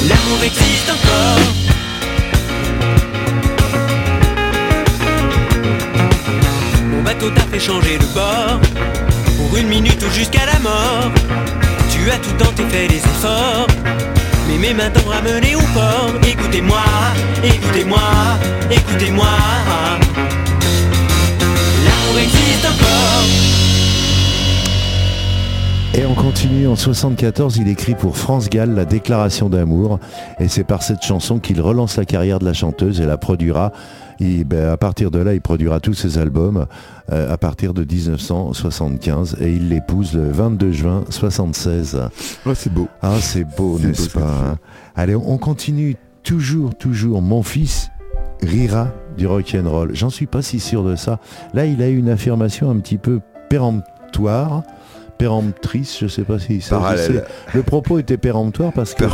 L'amour 0.04 0.44
existe 0.44 0.90
encore. 0.90 1.40
Mon 6.90 7.02
bateau 7.02 7.30
t'a 7.30 7.42
fait 7.42 7.58
changer 7.58 7.98
de 7.98 8.04
bord. 8.06 8.60
Pour 9.36 9.56
une 9.56 9.68
minute 9.68 10.02
ou 10.02 10.10
jusqu'à 10.12 10.46
la 10.46 10.58
mort. 10.60 11.10
Tu 11.90 12.10
as 12.10 12.18
tout 12.18 12.32
tenté, 12.38 12.62
fait 12.68 12.88
des 12.88 12.96
efforts. 12.96 13.66
Mais 14.48 14.58
mes 14.58 14.74
mains 14.74 14.90
t'ont 14.90 15.08
ramené 15.08 15.56
au 15.56 15.60
port. 15.74 16.12
Écoutez-moi, 16.26 16.84
écoutez-moi, 17.42 18.00
écoutez-moi. 18.70 19.28
L'amour 21.84 22.18
existe 22.18 22.64
encore. 22.64 23.65
Et 25.98 26.04
on 26.04 26.14
continue 26.14 26.66
en 26.68 26.76
74, 26.76 27.56
il 27.56 27.68
écrit 27.68 27.94
pour 27.94 28.18
France 28.18 28.50
Gall 28.50 28.74
la 28.74 28.84
déclaration 28.84 29.48
d'amour. 29.48 29.98
Et 30.38 30.46
c'est 30.48 30.62
par 30.64 30.82
cette 30.82 31.02
chanson 31.02 31.38
qu'il 31.38 31.58
relance 31.60 31.96
la 31.96 32.04
carrière 32.04 32.38
de 32.38 32.44
la 32.44 32.52
chanteuse 32.52 33.00
et 33.00 33.06
la 33.06 33.16
produira. 33.16 33.72
Il- 34.20 34.44
ben, 34.44 34.68
à 34.68 34.76
partir 34.76 35.10
de 35.10 35.18
là, 35.18 35.32
il 35.32 35.40
produira 35.40 35.80
tous 35.80 35.94
ses 35.94 36.18
albums 36.18 36.66
euh, 37.12 37.32
à 37.32 37.38
partir 37.38 37.72
de 37.72 37.82
1975 37.82 39.36
et 39.40 39.50
il 39.52 39.70
l'épouse 39.70 40.12
le 40.12 40.30
22 40.30 40.72
juin 40.72 41.04
76. 41.08 41.98
Ouais, 42.44 42.54
c'est 42.54 42.72
beau. 42.72 42.88
Ah, 43.00 43.14
c'est 43.18 43.44
beau, 43.56 43.78
n'est-ce 43.78 44.10
pas 44.10 44.20
hein? 44.20 44.58
Allez, 44.96 45.14
on 45.16 45.38
continue 45.38 45.96
toujours, 46.22 46.74
toujours. 46.74 47.22
Mon 47.22 47.42
fils 47.42 47.88
rira 48.42 48.88
du 49.16 49.26
rock'n'roll. 49.26 49.92
J'en 49.94 50.10
suis 50.10 50.26
pas 50.26 50.42
si 50.42 50.60
sûr 50.60 50.84
de 50.84 50.94
ça. 50.94 51.20
Là, 51.54 51.64
il 51.64 51.80
a 51.80 51.88
eu 51.88 51.96
une 51.96 52.10
affirmation 52.10 52.70
un 52.70 52.76
petit 52.80 52.98
peu 52.98 53.20
péremptoire, 53.48 54.62
péremptrice, 55.18 55.98
je 56.00 56.06
sais 56.06 56.22
pas 56.22 56.38
si 56.38 56.60
ça. 56.60 56.76
Parallèle. 56.76 57.24
Le 57.54 57.62
propos 57.62 57.98
était 57.98 58.16
péremptoire 58.16 58.72
parce 58.72 58.94
que 58.94 59.04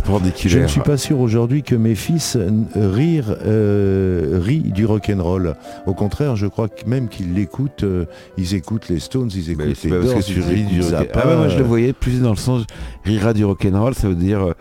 je 0.47 0.59
ne 0.59 0.67
suis 0.67 0.81
pas 0.81 0.97
sûr 0.97 1.21
aujourd'hui 1.21 1.63
que 1.63 1.75
mes 1.75 1.95
fils 1.95 2.37
euh, 2.37 2.51
rire, 2.77 3.37
euh, 3.47 4.41
rient 4.43 4.73
du 4.73 4.87
rock'n'roll. 4.87 5.55
Au 5.87 5.95
contraire, 5.95 6.37
je 6.37 6.47
crois 6.47 6.69
que 6.69 6.87
même 6.87 7.09
qu'ils 7.09 7.35
l'écoutent, 7.35 7.85
euh, 7.85 8.07
ils 8.37 8.55
écoutent 8.55 8.89
les 8.89 9.01
Stones, 9.01 9.31
ils 9.35 9.51
écoutent 9.51 9.83
les 9.83 9.91
parce 9.91 10.05
Doors, 10.05 10.19
que 10.19 10.23
tu 10.23 10.41
ris 10.41 10.65
du 10.65 10.81
écoutent 10.81 10.91
rock. 10.93 11.09
Zappa, 11.09 11.21
Ah 11.23 11.29
ouais, 11.29 11.37
moi 11.37 11.49
je 11.49 11.59
le 11.59 11.65
voyais 11.65 11.93
plus 11.93 12.21
dans 12.21 12.31
le 12.31 12.37
sens 12.37 12.65
rira 13.05 13.33
du 13.33 13.45
rock'n'roll, 13.45 13.95
ça 13.95 14.09
veut 14.09 14.15
dire 14.15 14.55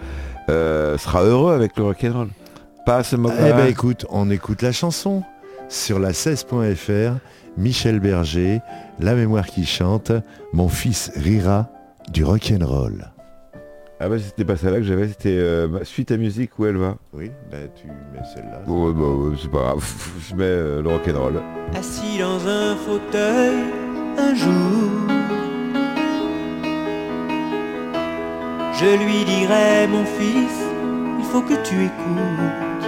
euh, 0.50 0.98
sera 0.98 1.24
heureux 1.24 1.54
avec 1.54 1.78
le 1.78 1.84
rock'n'roll. 1.84 2.30
Pas 2.86 3.04
se 3.04 3.16
moquer. 3.16 3.36
Eh 3.50 3.54
ben 3.54 3.68
écoute, 3.68 4.06
on 4.10 4.30
écoute 4.32 4.62
la 4.62 4.72
chanson 4.72 5.24
sur 5.70 6.00
la 6.00 6.12
16.fr. 6.12 7.18
Michel 7.58 8.00
Berger, 8.00 8.60
La 9.02 9.16
mémoire 9.16 9.47
qui 9.47 9.66
chante, 9.66 10.12
Mon 10.54 10.70
fils 10.70 11.12
rira 11.16 11.70
du 12.12 12.24
rock'n'roll. 12.24 13.12
Ah 13.99 14.10
bah 14.10 14.18
c'était 14.20 14.45
pas 14.45 14.58
celle-là 14.58 14.78
que 14.78 14.84
j'avais, 14.84 15.08
c'était 15.08 15.38
euh, 15.38 15.68
ma 15.68 15.84
suite 15.86 16.12
à 16.12 16.18
musique 16.18 16.58
où 16.58 16.66
elle 16.66 16.78
va. 16.78 16.97
Oui, 17.14 17.32
ben 17.52 17.68
tu 17.76 17.88
mets 17.88 18.24
celle-là. 18.34 18.62
Ouais, 18.68 18.93
bah, 18.93 19.08
ouais, 19.08 19.36
c'est 19.39 19.49
pas 19.52 19.60
grave, 19.60 19.84
je 20.30 20.36
mets 20.36 20.43
euh, 20.43 20.82
le 20.82 20.89
rock'n'roll. 20.89 21.41
Assis 21.76 22.18
dans 22.20 22.47
un 22.47 22.76
fauteuil 22.76 23.58
un 24.18 24.36
jour, 24.36 24.91
je 28.74 29.04
lui 29.04 29.24
dirai 29.26 29.88
mon 29.88 30.04
fils, 30.06 30.58
il 31.20 31.26
faut 31.26 31.41
que 31.41 31.54
tu 31.64 31.86
écoutes. 31.86 32.88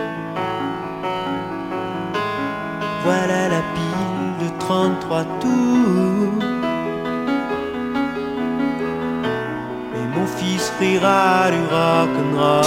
Voilà 3.03 3.49
la 3.49 3.61
pile 3.75 4.47
de 4.47 4.59
33 4.59 5.23
tours. 5.39 6.02
mon 10.15 10.27
fils 10.27 10.71
rira 10.79 11.49
du 11.51 11.61
rock'n'roll. 11.73 12.63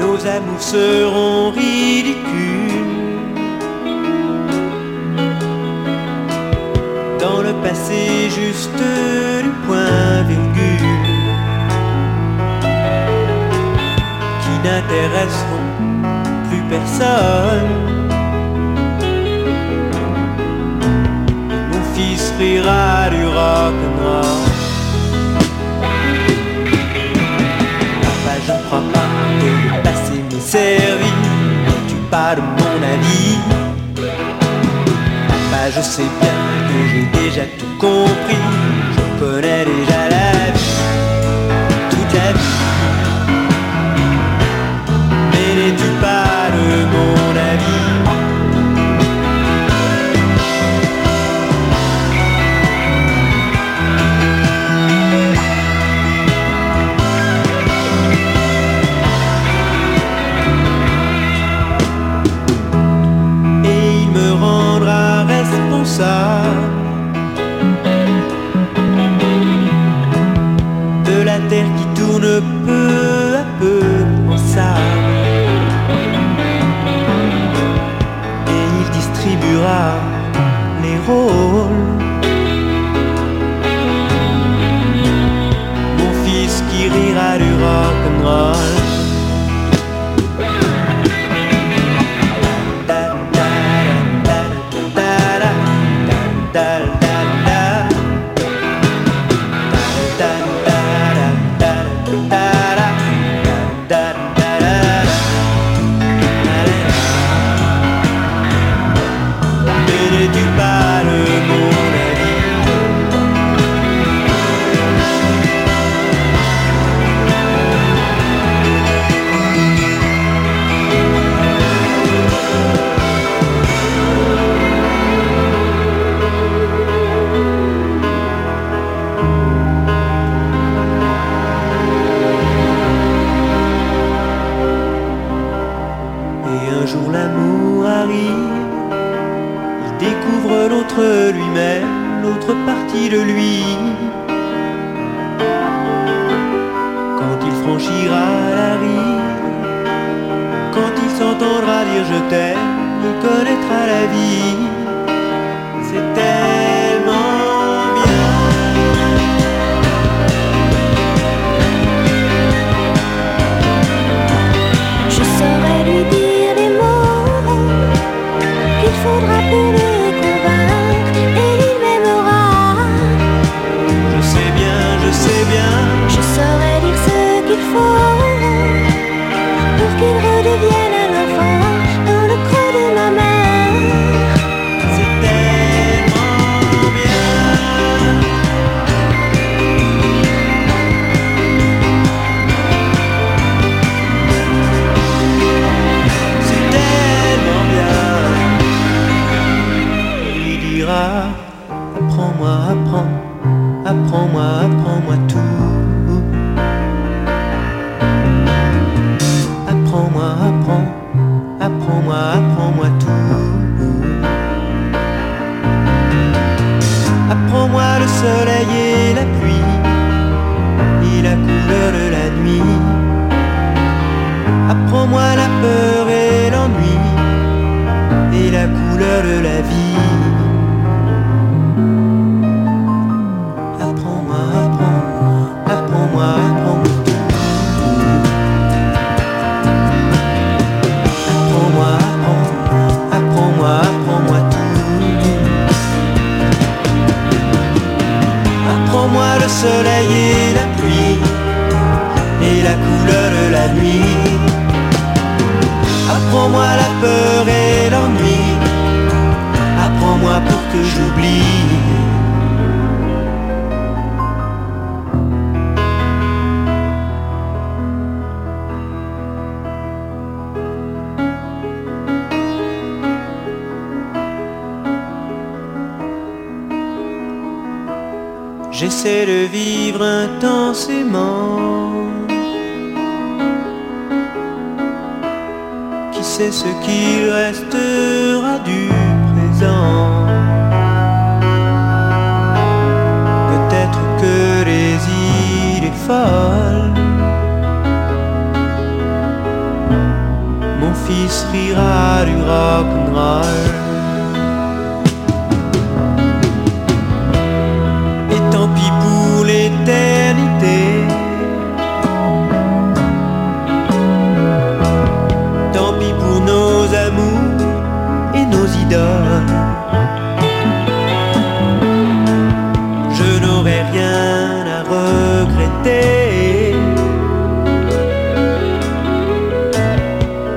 Nos 0.00 0.26
amours 0.26 0.60
seront 0.60 1.50
ridicules. 1.50 2.22
Dans 7.20 7.40
le 7.40 7.52
passé, 7.62 8.30
juste 8.30 8.82
du 9.44 9.50
point 9.66 10.22
virgule. 10.28 11.08
Qui 14.42 14.54
n'intéresseront 14.64 15.68
plus 16.48 16.62
personne. 16.68 17.91
qui 22.02 22.18
se 22.18 22.32
du. 22.32 23.24
Papa, 28.02 28.34
je 28.46 28.52
ne 28.52 28.58
crois 28.66 28.86
pas 28.92 29.08
que 29.40 29.50
le 29.64 29.82
passé 29.82 30.16
m'est 30.30 30.40
servi. 30.40 31.12
tu 31.88 31.96
parles 32.10 32.36
de 32.36 32.42
mon 32.58 32.76
avis 32.94 33.38
Papa, 35.28 35.62
je 35.76 35.80
sais 35.80 36.10
bien 36.20 36.36
que 36.68 36.78
j'ai 36.90 37.06
déjà 37.20 37.44
tout 37.58 37.74
compris. 37.78 38.42
Je 38.96 39.02
connais 39.20 39.64
déjà 39.64 40.00
la 40.10 40.30
vie. 40.54 40.61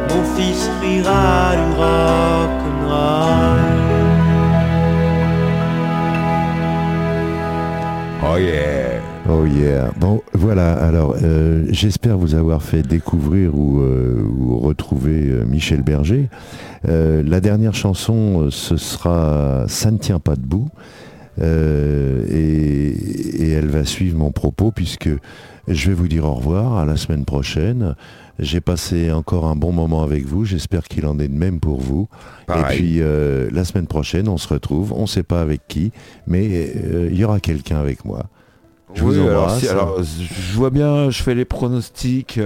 Mon 0.09 0.23
fils 0.35 0.69
rira 0.81 1.55
du 1.55 1.73
rock'n'roll. 1.79 3.59
Oh 8.23 8.37
yeah. 8.37 9.01
Oh 9.27 9.45
yeah. 9.45 9.91
Bon, 9.97 10.21
voilà. 10.33 10.73
Alors, 10.73 11.15
euh, 11.23 11.65
j'espère 11.69 12.19
vous 12.19 12.35
avoir 12.35 12.61
fait 12.61 12.83
découvrir 12.83 13.55
ou, 13.57 13.81
euh, 13.81 14.23
ou 14.29 14.59
retrouver 14.59 15.29
euh, 15.29 15.43
Michel 15.45 15.81
Berger. 15.81 16.29
Euh, 16.87 17.23
la 17.25 17.41
dernière 17.41 17.73
chanson, 17.73 18.49
ce 18.51 18.77
sera 18.77 19.65
Ça 19.67 19.89
ne 19.89 19.97
tient 19.97 20.19
pas 20.19 20.35
debout. 20.35 20.69
Euh, 21.41 22.23
et, 22.29 23.43
et 23.43 23.49
elle 23.51 23.67
va 23.67 23.83
suivre 23.85 24.17
mon 24.17 24.31
propos 24.31 24.71
puisque 24.71 25.09
je 25.67 25.87
vais 25.89 25.93
vous 25.93 26.07
dire 26.07 26.25
au 26.25 26.33
revoir 26.33 26.77
à 26.77 26.85
la 26.85 26.95
semaine 26.97 27.25
prochaine. 27.25 27.95
J'ai 28.39 28.59
passé 28.61 29.11
encore 29.11 29.45
un 29.45 29.55
bon 29.55 29.71
moment 29.71 30.03
avec 30.03 30.25
vous. 30.25 30.43
J'espère 30.45 30.83
qu'il 30.83 31.05
en 31.05 31.19
est 31.19 31.27
de 31.29 31.33
même 31.37 31.59
pour 31.59 31.79
vous. 31.79 32.07
Pareil. 32.47 32.63
Et 32.75 32.77
puis 32.81 32.95
euh, 32.99 33.49
la 33.51 33.63
semaine 33.63 33.87
prochaine, 33.87 34.27
on 34.27 34.37
se 34.37 34.47
retrouve. 34.49 34.91
On 34.93 35.03
ne 35.03 35.07
sait 35.07 35.23
pas 35.23 35.41
avec 35.41 35.61
qui, 35.67 35.91
mais 36.27 36.71
euh, 36.75 37.07
il 37.11 37.17
y 37.17 37.23
aura 37.23 37.39
quelqu'un 37.39 37.77
avec 37.79 38.03
moi. 38.05 38.23
Je 38.93 39.03
Oui, 39.03 39.15
vous 39.15 39.27
alors, 39.27 39.43
embrasse. 39.43 39.59
si- 39.61 39.67
alors, 39.67 40.01
je 40.03 40.55
vois 40.55 40.69
bien, 40.69 41.09
je 41.09 41.21
fais 41.23 41.35
les 41.35 41.45
pronostics. 41.45 42.39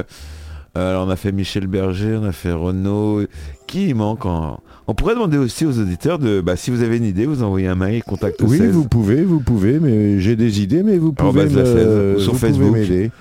Alors, 0.76 1.08
on 1.08 1.10
a 1.10 1.16
fait 1.16 1.32
Michel 1.32 1.66
Berger, 1.68 2.18
on 2.22 2.26
a 2.26 2.32
fait 2.32 2.52
Renaud. 2.52 3.24
Qui 3.70 3.90
il 3.90 3.94
manque 3.96 4.26
en- 4.26 4.60
On 4.88 4.96
pourrait 4.96 5.14
demander 5.14 5.38
aussi 5.38 5.64
aux 5.64 5.78
auditeurs 5.80 6.18
de, 6.18 6.42
bah, 6.42 6.56
si 6.56 6.72
vous 6.72 6.82
avez 6.82 6.98
une 6.98 7.04
idée, 7.06 7.28
vous 7.28 7.44
envoyez 7.44 7.68
un 7.68 7.76
mail, 7.76 8.04
contact 8.04 8.42
Oui, 8.42 8.58
16 8.58 8.72
vous 8.72 8.88
pouvez, 8.88 9.22
vous 9.24 9.42
pouvez, 9.42 9.80
mais 9.80 10.20
j'ai 10.20 10.36
des 10.36 10.62
idées, 10.64 10.82
mais 10.82 10.98
vous 10.98 11.14
pouvez, 11.14 11.42
Arrobase 11.42 11.56
la 11.56 11.64
me- 11.64 12.16
16, 12.16 12.24
sur 12.24 12.34
vous 12.34 12.40
Facebook. 12.40 12.78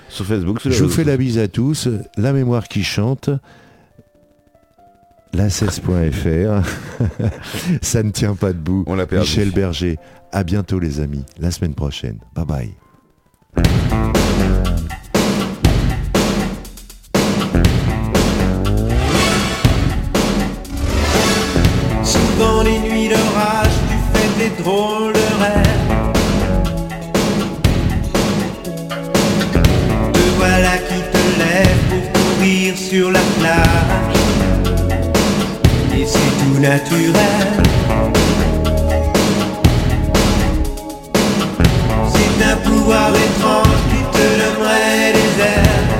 sur 0.09 0.25
Facebook. 0.25 0.59
sur 0.61 0.71
Je 0.71 0.83
vous 0.83 0.89
fais 0.89 1.03
la 1.03 1.17
bise 1.17 1.37
à 1.37 1.47
tous. 1.47 1.87
La 2.17 2.33
mémoire 2.33 2.67
qui 2.67 2.81
chante. 2.83 3.29
La 5.35 5.49
16.fr. 5.49 6.67
Ça 7.83 8.01
ne 8.01 8.09
tient 8.09 8.33
pas 8.33 8.51
debout. 8.51 8.83
On 8.87 8.95
l'a 8.95 9.05
perdu. 9.05 9.27
Michel 9.29 9.51
Berger. 9.51 9.99
À 10.31 10.43
bientôt 10.43 10.79
les 10.79 10.99
amis. 10.99 11.23
La 11.39 11.51
semaine 11.51 11.75
prochaine. 11.75 12.17
Bye 12.35 12.45
bye. 12.47 13.65
Souvent 22.39 22.63
les 22.63 22.79
nuits 22.79 23.09
d'orage, 23.09 23.75
tu 23.89 23.97
fais 24.13 24.29
des 24.39 24.63
drôles 24.63 25.11
de 25.11 25.27
rêves. 25.41 25.87
Te 30.13 30.19
voilà 30.37 30.77
qui 30.77 31.01
te 31.11 31.23
lève 31.37 31.81
pour 31.89 32.03
courir 32.13 32.77
sur 32.77 33.11
la 33.11 33.19
plage. 33.39 34.15
Et 35.97 36.05
c'est 36.05 36.33
tout 36.39 36.59
naturel. 36.61 37.63
C'est 42.13 42.45
un 42.45 42.55
pouvoir 42.69 43.09
étrange 43.09 43.81
qui 43.89 44.01
te 44.17 44.25
donnerait 44.39 45.11
des 45.11 45.43
ailes. 45.43 45.98